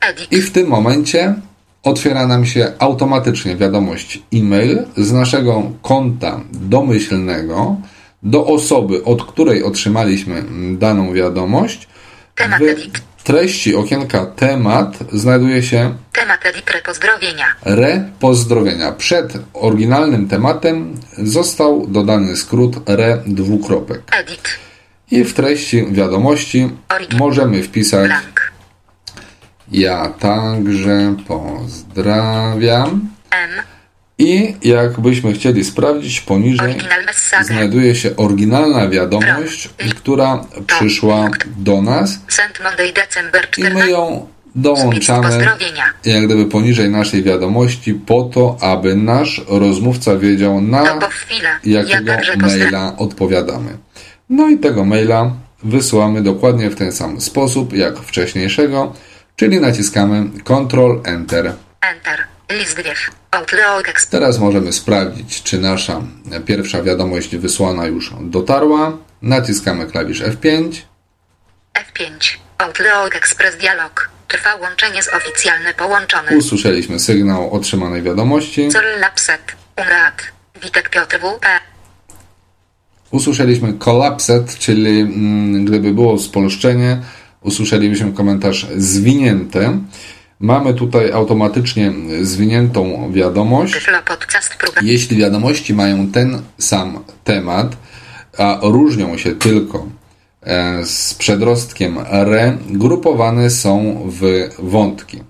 Edit. 0.02 0.32
i 0.32 0.42
w 0.42 0.52
tym 0.52 0.68
momencie 0.68 1.36
otwiera 1.84 2.28
nam 2.28 2.46
się 2.46 2.72
automatycznie 2.80 3.56
wiadomość 3.56 4.22
e-mail 4.34 4.84
z 4.98 5.12
naszego 5.12 5.72
konta 5.82 6.42
domyślnego 6.52 7.76
do 8.28 8.46
osoby, 8.46 9.04
od 9.04 9.24
której 9.26 9.64
otrzymaliśmy 9.64 10.44
daną 10.78 11.14
wiadomość. 11.14 11.88
Temat 12.36 12.62
W 13.18 13.24
treści 13.24 13.76
okienka 13.76 14.26
temat 14.26 14.98
znajduje 15.14 15.64
się 15.64 15.96
Temat 16.14 16.46
edit. 16.46 16.70
Repozdrowienia. 16.72 17.46
re 17.66 18.10
pozdrowienia. 18.20 18.92
Przed 18.92 19.34
oryginalnym 19.54 20.28
tematem 20.28 20.96
został 21.18 21.88
dodany 21.88 22.36
skrót 22.36 22.90
re 22.90 23.22
dwukropek. 23.26 24.02
Edit. 24.20 24.50
I 25.12 25.24
w 25.24 25.34
treści 25.34 25.86
wiadomości 25.92 26.70
Origin. 26.90 27.20
możemy 27.20 27.64
wpisać 27.64 28.08
Blank. 28.08 28.52
ja 29.72 30.10
także 30.20 31.16
pozdrawiam. 31.28 33.10
M. 33.32 33.50
I 34.20 34.56
jakbyśmy 34.62 35.34
chcieli 35.34 35.64
sprawdzić 35.64 36.22
poniżej, 36.22 36.76
znajduje 37.42 37.96
się 37.96 38.16
oryginalna 38.16 38.90
wiadomość, 38.90 39.70
która 39.96 40.46
przyszła 40.68 41.30
do 41.58 41.82
nas 41.82 42.20
i 43.58 43.64
my 43.64 43.70
14. 43.72 43.92
ją 43.92 44.28
dołączamy 44.56 45.46
jak 46.06 46.26
gdyby 46.26 46.46
poniżej 46.46 46.90
naszej 46.90 47.24
wiadomości 47.24 47.94
po 47.94 48.24
to, 48.24 48.58
aby 48.62 48.96
nasz 48.96 49.42
rozmówca 49.48 50.18
wiedział 50.18 50.62
No 50.62 50.80
na. 50.80 51.00
Ja 51.64 51.82
jakiego 51.82 52.14
maila 52.38 52.94
odpowiadamy. 52.98 53.78
No 54.30 54.50
i 54.50 54.58
tego 54.58 54.86
maila 54.86 55.32
wysyłamy 55.64 56.22
dokładnie 56.22 56.70
w 56.70 56.76
ten 56.76 56.92
sam 56.92 57.22
sposób 57.22 57.74
jak 57.74 58.00
wcześniejszego, 58.00 58.94
czyli 59.36 59.60
naciskamy 59.60 60.30
Ctrl 60.44 61.00
Enter. 61.04 61.54
Enter. 61.82 62.37
List 62.50 62.78
wiew. 62.78 63.12
Outlook 63.32 63.90
Express. 63.90 64.08
Teraz 64.08 64.40
możemy 64.40 64.74
sprawdzić, 64.74 65.44
czy 65.44 65.60
nasza 65.60 66.02
pierwsza 66.46 66.84
wiadomość 66.84 67.36
wysłana 67.36 67.86
już 67.86 68.14
dotarła. 68.22 68.98
Naciskamy 69.22 69.86
klawisz 69.86 70.22
F5. 70.22 70.72
F5. 71.74 72.38
Outlook 72.58 73.16
Express 73.16 73.58
Dialog. 73.58 74.10
Trwa 74.28 74.56
łączenie 74.56 75.04
z 75.04 75.08
oficjalny 75.14 75.74
połączony. 75.74 76.38
Usłyszeliśmy 76.38 77.00
sygnał 77.00 77.54
otrzymanej 77.54 78.02
wiadomości. 78.02 78.70
Col 78.74 79.00
Lapset. 79.00 79.42
Umrat. 79.78 80.22
Witek 80.64 80.90
Piotr 80.90 81.20
W. 81.20 81.40
P. 81.40 81.48
Usłyszeliśmy 83.12 83.74
collapsed, 83.74 84.58
czyli 84.60 85.00
mm, 85.00 85.66
gdyby 85.66 85.94
było 85.94 86.20
spolszczenie, 86.20 87.02
usłyszelibyśmy 87.42 88.14
komentarz 88.14 88.68
zwinięte. 88.76 89.80
Mamy 90.40 90.74
tutaj 90.74 91.12
automatycznie 91.12 91.94
zwiniętą 92.22 93.12
wiadomość. 93.14 93.88
Jeśli 94.82 95.18
wiadomości 95.18 95.74
mają 95.74 96.12
ten 96.12 96.42
sam 96.58 97.04
temat, 97.24 97.78
a 98.38 98.60
różnią 98.62 99.18
się 99.18 99.36
tylko 99.36 99.88
e, 100.42 100.86
z 100.86 101.14
przedrostkiem 101.14 101.98
re, 102.10 102.58
grupowane 102.70 103.50
są 103.50 104.04
w 104.06 104.50
wątki. 104.60 105.24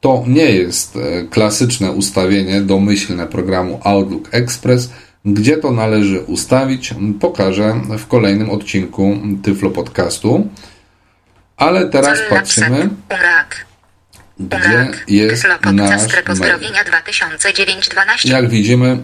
To 0.00 0.24
nie 0.26 0.50
jest 0.50 0.96
e, 0.96 1.24
klasyczne 1.24 1.92
ustawienie 1.92 2.60
domyślne 2.60 3.26
programu 3.26 3.80
Outlook 3.84 4.28
Express. 4.34 4.90
Gdzie 5.24 5.56
to 5.56 5.70
należy 5.70 6.20
ustawić, 6.20 6.94
pokażę 7.20 7.80
w 7.98 8.06
kolejnym 8.06 8.50
odcinku 8.50 9.16
Tyflo 9.42 9.70
Podcastu. 9.70 10.48
Ale 11.56 11.88
teraz 11.88 12.18
patrzymy. 12.30 12.88
Gdzie 14.40 14.90
jest 15.08 15.42
Tyflo 15.42 15.72
nasz. 15.72 16.02
Pozdrowienia 16.24 16.84
2009 16.84 17.88
12. 17.88 18.28
Jak 18.28 18.48
widzimy, 18.48 18.98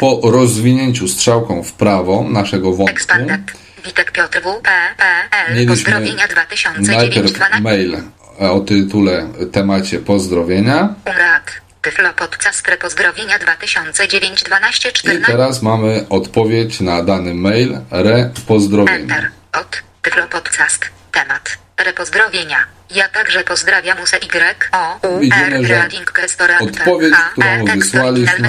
po 0.00 0.20
rozwinięciu 0.24 1.08
strzałką 1.08 1.62
w 1.62 1.72
prawo 1.72 2.24
naszego 2.30 2.72
wątku 2.72 2.96
Expanded. 2.96 3.40
Witek 3.84 4.12
Piotr 4.12 4.42
W. 4.42 4.60
P. 4.62 4.70
P. 4.96 5.04
L. 5.48 5.66
Pozdrowienia 5.66 6.28
2009 6.28 6.88
najpierw 6.88 7.32
12. 7.32 7.60
mail 7.60 8.02
o 8.38 8.60
tytule 8.60 9.28
temacie 9.52 9.98
pozdrowienia 9.98 10.94
Umrat. 11.06 11.52
Tyflo 11.82 12.12
podcast 12.12 12.66
Pozdrowienia 12.80 13.38
2009 13.38 14.42
12 14.42 14.88
i 14.88 14.92
14. 14.92 15.32
teraz 15.32 15.62
mamy 15.62 16.06
odpowiedź 16.08 16.80
na 16.80 17.02
dany 17.02 17.34
mail 17.34 17.78
re 17.90 18.30
pozdrowienia. 18.46 18.98
Enter. 18.98 19.30
Od. 19.60 19.82
Tyflo 20.02 20.28
podcast. 20.28 20.84
Temat. 21.12 21.58
Repozdrowienia. 21.76 22.73
Ja 22.94 23.08
także 23.08 23.44
pozdrawiam 23.44 24.00
USE 24.00 24.16
Y 24.16 24.56
O 24.72 25.08
U 25.08 25.20
R 25.22 25.66
że 25.66 25.74
Rading 25.74 26.18
Restaurant 26.18 26.62
odpowiedź, 26.62 27.14
którą 27.32 27.64
wysłaliśmy, 27.64 28.48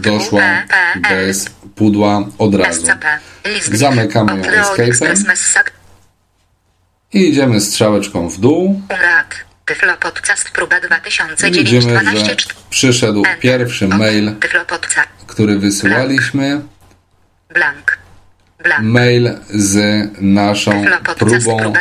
Doszła 0.00 0.42
bez 1.10 1.50
pudła 1.74 2.24
od 2.38 2.54
razu. 2.54 2.86
Zamykamy 3.72 4.36
ją 4.36 4.42
escape'em. 4.42 5.34
I 7.12 7.28
idziemy 7.28 7.60
strzałeczką 7.60 8.28
w 8.28 8.38
dół. 8.40 8.82
Tyflo 9.64 9.96
podcast 9.96 10.50
próba 10.50 10.80
2009 10.80 11.58
Widzimy, 11.58 12.00
12 12.00 12.26
że 12.26 12.36
przyszedł 12.70 13.22
pierwszy 13.40 13.88
mail, 13.88 14.34
który 15.26 15.58
wysyłaliśmy. 15.58 16.60
Blank. 17.54 17.98
Blank. 18.62 18.82
Mail 18.82 19.38
z 19.50 19.78
naszą 20.20 20.84
próbą 21.18 21.72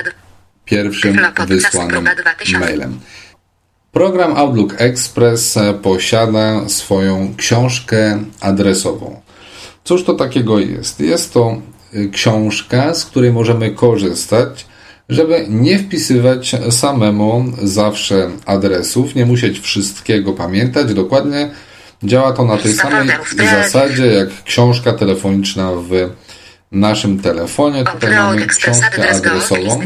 pierwszym 0.66 1.20
wysłanym 1.48 1.90
próba 1.90 2.16
2000. 2.16 2.60
mailem. 2.60 3.00
Program 3.92 4.38
Outlook 4.38 4.76
Express 4.78 5.58
e, 5.58 5.74
posiada 5.74 6.70
swoją 6.70 7.34
książkę 7.38 8.24
adresową. 8.42 9.22
Cóż 9.84 10.04
to 10.04 10.14
takiego 10.14 10.60
jest? 10.60 11.00
Jest 11.00 11.34
to 11.34 11.62
y, 11.94 12.10
książka, 12.10 12.94
z 12.94 13.06
której 13.06 13.32
możemy 13.32 13.72
korzystać, 13.72 14.66
żeby 15.10 15.46
nie 15.50 15.80
wpisywać 15.80 16.56
samemu 16.70 17.46
zawsze 17.64 18.30
adresów, 18.46 19.16
nie 19.16 19.26
musieć 19.26 19.60
wszystkiego 19.60 20.34
pamiętać 20.34 20.94
dokładnie. 20.94 21.52
Działa 22.04 22.34
to 22.34 22.46
na 22.46 22.58
tej 22.58 22.74
samej 22.74 23.08
tak. 23.08 23.64
zasadzie 23.64 24.06
jak 24.06 24.44
książka 24.44 24.94
telefoniczna 24.94 25.72
w 25.72 26.10
naszym 26.72 27.20
telefonie. 27.20 27.84
Tutaj 27.84 28.16
mamy 28.16 28.48
książkę 28.48 29.10
adresową. 29.10 29.82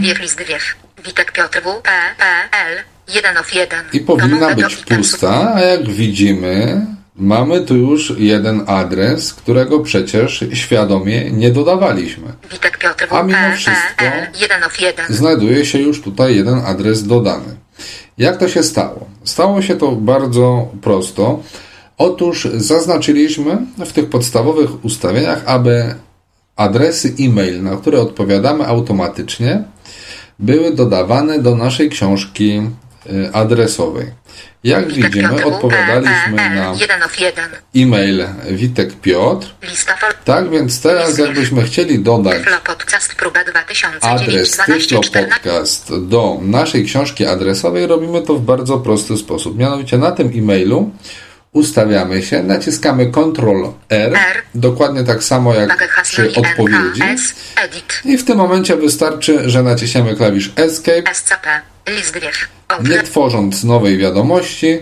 Witek 1.05 1.31
Piotr 1.31 1.61
W. 1.63 1.81
P. 1.81 1.89
P. 2.17 2.25
L. 2.67 2.77
1 3.15 3.37
of 3.37 3.53
1. 3.53 3.79
I 3.93 3.99
powinna 3.99 4.55
być 4.55 4.75
pusta, 4.75 5.53
a 5.55 5.61
jak 5.61 5.89
widzimy, 5.89 6.85
mamy 7.15 7.61
tu 7.61 7.75
już 7.75 8.13
jeden 8.17 8.63
adres, 8.67 9.33
którego 9.33 9.79
przecież 9.79 10.43
świadomie 10.53 11.31
nie 11.31 11.51
dodawaliśmy. 11.51 12.27
Witek 12.51 12.77
Piotr 12.77 13.07
W. 13.07 13.15
A 13.15 13.23
mimo 13.23 13.55
wszystko 13.55 13.95
P. 13.97 14.13
L. 14.13 14.27
1 14.41 14.63
of 14.63 14.81
1. 14.81 15.05
Znajduje 15.09 15.65
się 15.65 15.79
już 15.79 16.01
tutaj 16.01 16.35
jeden 16.35 16.61
adres 16.65 17.07
dodany. 17.07 17.55
Jak 18.17 18.37
to 18.37 18.49
się 18.49 18.63
stało? 18.63 19.09
Stało 19.23 19.61
się 19.61 19.75
to 19.75 19.91
bardzo 19.91 20.67
prosto. 20.81 21.43
Otóż 21.97 22.47
zaznaczyliśmy 22.53 23.57
w 23.77 23.93
tych 23.93 24.09
podstawowych 24.09 24.85
ustawieniach, 24.85 25.41
aby 25.45 25.95
adresy 26.59 27.15
e-mail, 27.19 27.63
na 27.63 27.77
które 27.77 28.01
odpowiadamy 28.01 28.65
automatycznie, 28.65 29.63
były 30.39 30.73
dodawane 30.73 31.39
do 31.39 31.55
naszej 31.55 31.89
książki 31.89 32.61
y, 33.05 33.33
adresowej. 33.33 34.05
Jak 34.63 34.93
widzimy, 34.93 35.45
odpowiadaliśmy 35.45 36.35
na 36.35 36.75
e-mail 37.75 38.25
Witek 38.51 38.93
Piotr. 38.93 39.47
Tak 40.25 40.49
więc 40.49 40.81
teraz 40.81 41.17
jakbyśmy 41.17 41.63
chcieli 41.63 41.99
dodać 41.99 42.41
adres 44.01 44.57
Tyflo 44.57 45.01
Podcast 45.01 46.07
do 46.07 46.39
naszej 46.41 46.85
książki 46.85 47.25
adresowej, 47.25 47.87
robimy 47.87 48.21
to 48.21 48.35
w 48.35 48.41
bardzo 48.41 48.77
prosty 48.77 49.17
sposób. 49.17 49.57
Mianowicie 49.57 49.97
na 49.97 50.11
tym 50.11 50.31
e-mailu 50.35 50.91
ustawiamy 51.53 52.21
się, 52.21 52.43
naciskamy 52.43 53.11
Ctrl 53.11 53.65
R, 53.89 54.13
dokładnie 54.55 55.03
tak 55.03 55.23
samo 55.23 55.53
jak 55.53 56.01
przy 56.03 56.33
odpowiedzi. 56.35 57.01
I 58.05 58.17
w 58.17 58.25
tym 58.25 58.37
momencie 58.37 58.75
wystarczy, 58.75 59.49
że 59.49 59.63
naciśniemy 59.63 60.15
klawisz 60.15 60.51
Escape, 60.55 61.03
nie 62.83 63.03
tworząc 63.03 63.63
nowej 63.63 63.97
wiadomości 63.97 64.79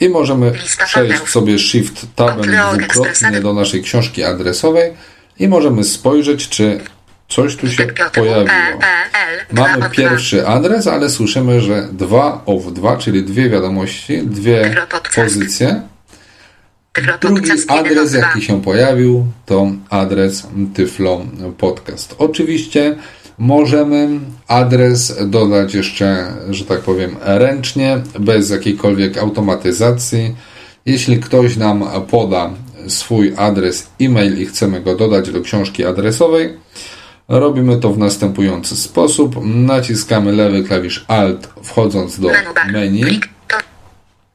i 0.00 0.08
możemy 0.08 0.52
przejść 0.86 1.28
sobie 1.28 1.58
Shift 1.58 2.06
Tabem 2.16 2.50
dwukrotnie 2.78 3.40
do 3.40 3.54
naszej 3.54 3.82
książki 3.82 4.24
adresowej 4.24 4.92
i 5.38 5.48
możemy 5.48 5.84
spojrzeć, 5.84 6.48
czy 6.48 6.80
coś 7.28 7.56
tu 7.56 7.70
się 7.70 7.86
pojawiło. 8.14 8.48
Mamy 9.52 9.90
pierwszy 9.90 10.46
adres, 10.46 10.86
ale 10.86 11.10
słyszymy, 11.10 11.60
że 11.60 11.88
dwa 11.92 12.42
of 12.46 12.72
dwa, 12.72 12.96
czyli 12.96 13.22
dwie 13.22 13.50
wiadomości, 13.50 14.22
dwie 14.22 14.74
pozycje. 15.14 15.82
Drugi 17.20 17.50
adres, 17.68 18.14
jaki 18.14 18.42
się 18.42 18.62
pojawił, 18.62 19.26
to 19.46 19.70
adres 19.90 20.46
Tyflo 20.74 21.20
Podcast. 21.58 22.14
Oczywiście 22.18 22.96
możemy 23.38 24.20
adres 24.48 25.16
dodać 25.26 25.74
jeszcze, 25.74 26.32
że 26.50 26.64
tak 26.64 26.80
powiem, 26.80 27.16
ręcznie, 27.20 28.00
bez 28.20 28.50
jakiejkolwiek 28.50 29.18
automatyzacji. 29.18 30.36
Jeśli 30.86 31.20
ktoś 31.20 31.56
nam 31.56 31.84
poda 32.10 32.50
swój 32.88 33.34
adres 33.36 33.90
e-mail 34.00 34.42
i 34.42 34.46
chcemy 34.46 34.80
go 34.80 34.94
dodać 34.96 35.30
do 35.30 35.40
książki 35.40 35.84
adresowej, 35.84 36.58
robimy 37.28 37.76
to 37.76 37.92
w 37.92 37.98
następujący 37.98 38.76
sposób. 38.76 39.36
Naciskamy 39.44 40.32
lewy 40.32 40.64
klawisz 40.64 41.04
Alt 41.08 41.48
wchodząc 41.62 42.20
do 42.20 42.28
menu. 42.72 43.20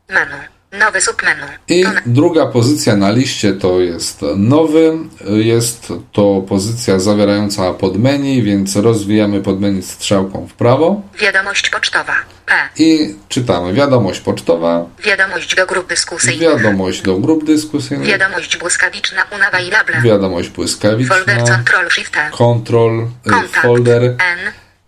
Menu. 0.10 0.53
Nowy 0.80 1.02
submenu. 1.02 1.46
I 1.68 1.86
druga 2.06 2.46
pozycja 2.46 2.96
na 2.96 3.12
liście 3.12 3.54
to 3.54 3.80
jest 3.82 4.22
nowy. 4.38 4.98
Jest 5.30 5.94
to 6.12 6.42
pozycja 6.50 7.00
zawierająca 7.00 7.74
podmenu, 7.74 8.44
więc 8.44 8.76
rozwijamy 8.76 9.42
podmenu 9.42 9.82
strzałką 9.82 10.48
w 10.48 10.54
prawo. 10.54 11.02
Wiadomość 11.20 11.70
pocztowa. 11.70 12.14
P. 12.46 12.54
I 12.78 13.16
czytamy 13.30 13.74
wiadomość 13.74 14.20
pocztowa. 14.20 14.86
Wiadomość 15.04 15.56
do 15.56 15.66
grup 15.66 15.88
dyskusyjnych. 15.88 16.40
Wiadomość 16.40 17.02
do 17.02 17.18
grup 17.18 17.44
dyskusyjnych. 17.44 18.08
Wiadomość 18.08 18.58
błyskawiczna 18.58 19.24
unavailable. 19.36 20.02
Wiadomość 20.02 20.50
błyskawiczna. 20.50 21.16
Folder 21.16 21.38
Control 21.38 21.90
Shift. 21.90 22.18
Control 22.32 23.08
Kontakt. 23.24 23.56
folder. 23.62 24.04
N. 24.04 24.18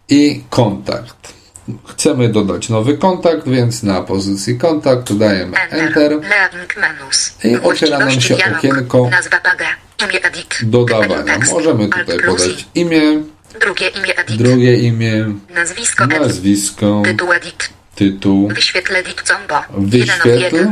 I 0.10 0.44
kontakt. 0.50 1.35
Chcemy 1.88 2.30
dodać 2.30 2.70
nowy 2.70 2.98
kontakt, 2.98 3.48
więc 3.48 3.84
na 3.84 4.02
pozycji 4.02 4.58
kontakt 4.58 5.14
dodajemy 5.14 5.58
Enter. 5.58 6.20
I 7.44 7.56
otwiera 7.56 8.00
nam 8.00 8.22
się 8.22 8.38
okienko 8.58 9.10
dodawania. 10.64 11.40
Możemy 11.52 11.90
tutaj 11.90 12.20
podać 12.20 12.66
imię, 12.76 13.02
drugie 13.62 13.88
imię, 13.88 14.18
edit, 14.18 14.38
drugie 14.38 14.76
imię. 14.76 15.34
Nazwisko, 15.50 16.08
nazwisko. 16.08 17.02
Tytuł, 17.06 17.34
edit, 17.34 17.70
tytuł, 17.96 18.48
wyświetlę 18.48 19.00
edit 19.00 19.22
combo, 19.22 19.62
wyświetl, 19.78 20.68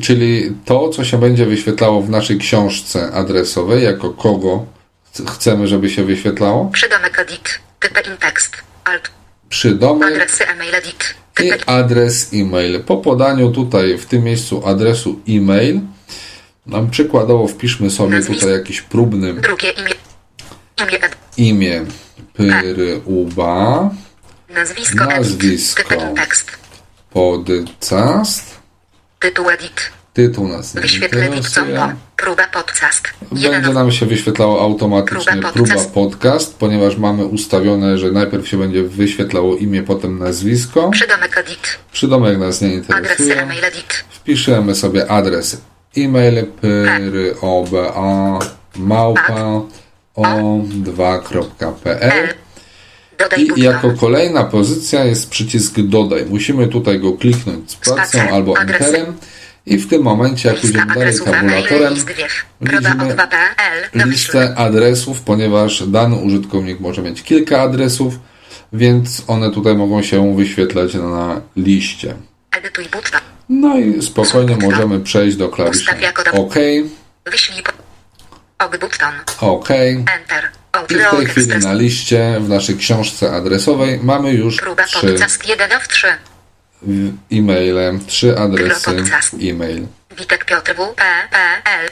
czyli 0.00 0.56
to, 0.64 0.88
co 0.88 1.04
się 1.04 1.20
będzie 1.20 1.46
wyświetlało 1.46 2.02
w 2.02 2.10
naszej 2.10 2.38
książce 2.38 3.12
adresowej, 3.12 3.84
jako 3.84 4.10
kogo 4.10 4.66
chcemy, 5.34 5.66
żeby 5.66 5.90
się 5.90 6.04
wyświetlało. 6.04 6.70
Przydomek 6.72 7.18
edit, 7.18 7.60
typ 7.80 8.06
in 8.06 8.16
tekst, 8.16 8.56
alt, 8.84 9.10
przydomek 9.54 10.32
i 11.42 11.50
adres 11.66 12.30
e-mail. 12.32 12.80
Po 12.80 12.96
podaniu 12.96 13.50
tutaj 13.50 13.98
w 13.98 14.06
tym 14.06 14.24
miejscu 14.24 14.66
adresu 14.66 15.20
e-mail 15.28 15.80
nam 16.66 16.90
przykładowo 16.90 17.48
wpiszmy 17.48 17.90
sobie 17.90 18.22
tutaj 18.22 18.50
jakiś 18.50 18.80
próbny 18.80 19.34
imię, 21.36 21.84
Pyryuba, 22.32 23.90
nazwisko, 24.48 25.04
podcast, 27.10 28.60
tytuł 29.20 29.50
edit, 29.50 29.90
tytuł 30.12 30.48
nas 30.48 30.74
nie 30.74 30.80
interesuje. 30.80 31.94
Próba 32.16 32.46
podcast, 32.52 33.02
Będzie 33.32 33.72
nam 33.72 33.92
się 33.92 34.06
wyświetlało 34.06 34.60
automatycznie 34.60 35.32
Próba 35.32 35.52
próba 35.52 35.68
podcast. 35.68 35.94
podcast, 35.94 36.58
ponieważ 36.58 36.96
mamy 36.96 37.24
ustawione, 37.24 37.98
że 37.98 38.10
najpierw 38.10 38.48
się 38.48 38.56
będzie 38.56 38.82
wyświetlało 38.82 39.56
imię, 39.56 39.82
potem 39.82 40.18
nazwisko. 40.18 40.90
przydomek 40.90 41.38
edit, 41.38 41.78
Przydomek 41.92 42.38
nas 42.38 42.60
nie 42.60 42.74
interesuje. 42.74 43.42
e-mail 43.42 43.64
edit, 43.64 44.04
Wpiszemy 44.10 44.74
sobie 44.74 45.10
adres 45.10 45.60
e-mail 45.96 46.46
pyryoba 46.46 47.92
małpa 48.76 49.60
o2.pl 50.16 52.28
dodaj 53.18 53.48
i 53.56 53.60
jako 53.62 53.90
kolejna 54.00 54.44
pozycja 54.44 55.04
jest 55.04 55.30
przycisk 55.30 55.80
dodaj. 55.80 56.26
Musimy 56.26 56.66
tutaj 56.68 57.00
go 57.00 57.12
kliknąć 57.12 57.70
spacją 57.70 58.30
albo 58.30 58.58
adresy. 58.58 59.06
I 59.66 59.78
w 59.78 59.88
tym 59.88 60.02
momencie 60.02 60.48
jak 60.48 60.62
lista 60.62 60.78
idziemy 60.78 60.94
dalej 60.94 61.18
tabulatorem 61.18 61.94
widzimy 62.60 63.04
o 63.04 63.16
2pl, 63.16 63.90
domyślny, 63.92 64.12
listę 64.12 64.54
adresów, 64.56 65.20
ponieważ 65.20 65.88
dany 65.88 66.16
użytkownik 66.16 66.80
może 66.80 67.02
mieć 67.02 67.22
kilka 67.22 67.60
adresów, 67.60 68.18
więc 68.72 69.22
one 69.26 69.50
tutaj 69.50 69.74
mogą 69.74 70.02
się 70.02 70.36
wyświetlać 70.36 70.94
na 70.94 71.40
liście. 71.56 72.14
No 73.48 73.78
i 73.78 74.02
spokojnie 74.02 74.56
możemy 74.56 75.00
przejść 75.00 75.36
do 75.36 75.48
klawisza 75.48 75.92
OK, 76.32 76.54
OK. 79.40 79.68
I 80.90 80.94
w 80.94 81.16
tej 81.16 81.26
chwili 81.26 81.58
na 81.58 81.74
liście 81.74 82.36
w 82.40 82.48
naszej 82.48 82.76
książce 82.76 83.32
adresowej 83.32 84.00
mamy 84.02 84.32
już 84.32 84.56
trzy 85.88 86.08
podcast 86.84 87.22
1 87.30 87.96
of 87.96 88.06
3, 88.06 88.06
e-maile, 88.06 88.06
trzy 88.06 88.38
adresy 88.38 88.90
e-mail. 89.42 89.86
Witek 90.18 90.44
Piotr 90.44 90.74
W. 90.74 90.94
P. 90.94 91.02
P. 91.30 91.38
L. 91.82 91.88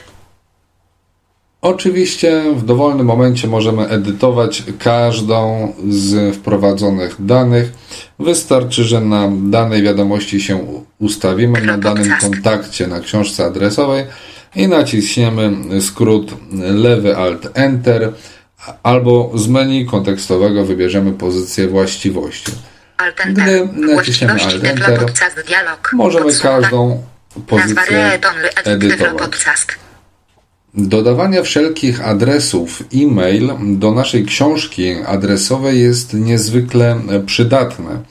Oczywiście 1.61 2.43
w 2.55 2.65
dowolnym 2.65 3.05
momencie 3.05 3.47
możemy 3.47 3.87
edytować 3.87 4.63
każdą 4.79 5.73
z 5.89 6.35
wprowadzonych 6.35 7.25
danych. 7.25 7.71
Wystarczy, 8.19 8.83
że 8.83 9.01
na 9.01 9.29
danej 9.43 9.83
wiadomości 9.83 10.41
się 10.41 10.83
ustawimy, 10.99 11.61
na 11.61 11.77
danym 11.77 12.13
kontakcie 12.21 12.87
na 12.87 12.99
książce 12.99 13.45
adresowej 13.45 14.05
i 14.55 14.67
naciśniemy 14.67 15.51
skrót 15.81 16.31
lewy 16.61 17.17
Alt 17.17 17.47
Enter 17.53 18.13
albo 18.83 19.31
z 19.35 19.47
menu 19.47 19.85
kontekstowego 19.85 20.65
wybierzemy 20.65 21.11
pozycję 21.11 21.67
właściwości. 21.67 22.51
Gdy 23.29 23.69
naciśniemy 23.73 24.33
Alt 24.33 24.63
Enter. 24.63 24.99
Możemy 25.93 26.33
każdą 26.41 27.03
pozycję 27.47 28.19
edytować. 28.63 29.31
Dodawanie 30.75 31.43
wszelkich 31.43 32.07
adresów 32.07 32.83
e-mail 32.95 33.51
do 33.61 33.91
naszej 33.91 34.25
książki 34.25 34.95
adresowej 35.07 35.81
jest 35.81 36.13
niezwykle 36.13 37.01
przydatne. 37.25 38.03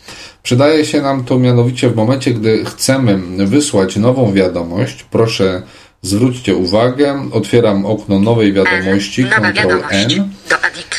Przydaje 0.43 0.85
się 0.85 1.03
nam 1.03 1.24
to 1.24 1.39
mianowicie 1.39 1.89
w 1.91 1.97
momencie, 1.97 2.35
gdy 2.35 2.64
chcemy 2.64 3.47
wysłać 3.47 3.97
nową 3.97 4.33
wiadomość. 4.33 5.07
Proszę 5.11 5.62
zwróćcie 6.03 6.57
uwagę, 6.57 7.29
otwieram 7.33 7.87
okno 7.87 8.19
nowej 8.19 8.53
wiadomości, 8.53 9.25
Ctrl. 9.25 9.83
N. 9.91 10.31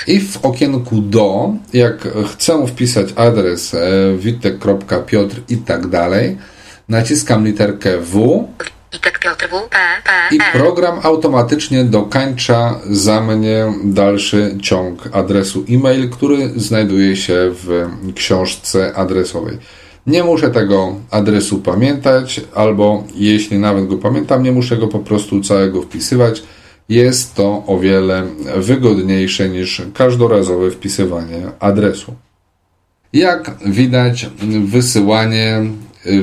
I 0.07 0.19
w 0.19 0.45
okienku 0.45 1.01
do, 1.01 1.53
jak 1.73 2.07
chcę 2.33 2.67
wpisać 2.67 3.07
adres 3.15 3.73
e, 3.73 3.79
witek.piotr 4.17 5.41
i 5.49 5.57
tak 5.57 5.87
dalej, 5.87 6.37
naciskam 6.89 7.45
literkę 7.45 7.97
W 7.97 8.47
i 10.31 10.35
L. 10.35 10.51
program 10.53 10.99
automatycznie 11.03 11.83
dokańcza 11.83 12.79
za 12.89 13.21
mnie 13.21 13.73
dalszy 13.83 14.57
ciąg 14.61 15.09
adresu 15.11 15.65
e-mail, 15.69 16.09
który 16.09 16.49
znajduje 16.55 17.15
się 17.15 17.33
w 17.53 17.89
książce 18.15 18.95
adresowej. 18.95 19.57
Nie 20.07 20.23
muszę 20.23 20.49
tego 20.49 20.95
adresu 21.11 21.59
pamiętać, 21.59 22.41
albo 22.55 23.03
jeśli 23.15 23.59
nawet 23.59 23.87
go 23.87 23.97
pamiętam, 23.97 24.43
nie 24.43 24.51
muszę 24.51 24.77
go 24.77 24.87
po 24.87 24.99
prostu 24.99 25.41
całego 25.41 25.81
wpisywać. 25.81 26.43
Jest 26.89 27.35
to 27.35 27.63
o 27.67 27.79
wiele 27.79 28.23
wygodniejsze 28.57 29.49
niż 29.49 29.81
każdorazowe 29.93 30.71
wpisywanie 30.71 31.41
adresu. 31.59 32.13
Jak 33.13 33.55
widać, 33.65 34.29
wysyłanie 34.65 35.61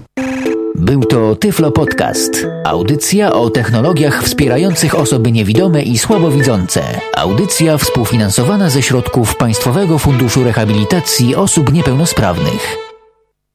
Był 0.75 1.05
to 1.05 1.37
Tyflo 1.37 1.73
Podcast. 1.73 2.47
Audycja 2.65 3.33
o 3.33 3.51
technologiach 3.51 4.23
wspierających 4.25 4.95
osoby 4.95 5.33
niewidome 5.33 5.83
i 5.83 5.99
słabowidzące. 5.99 6.83
Audycja 7.17 7.79
współfinansowana 7.79 8.71
ze 8.71 8.83
środków 8.83 9.37
Państwowego 9.37 9.99
Funduszu 9.99 10.45
Rehabilitacji 10.45 11.35
Osób 11.35 11.73
Niepełnosprawnych. 11.73 12.92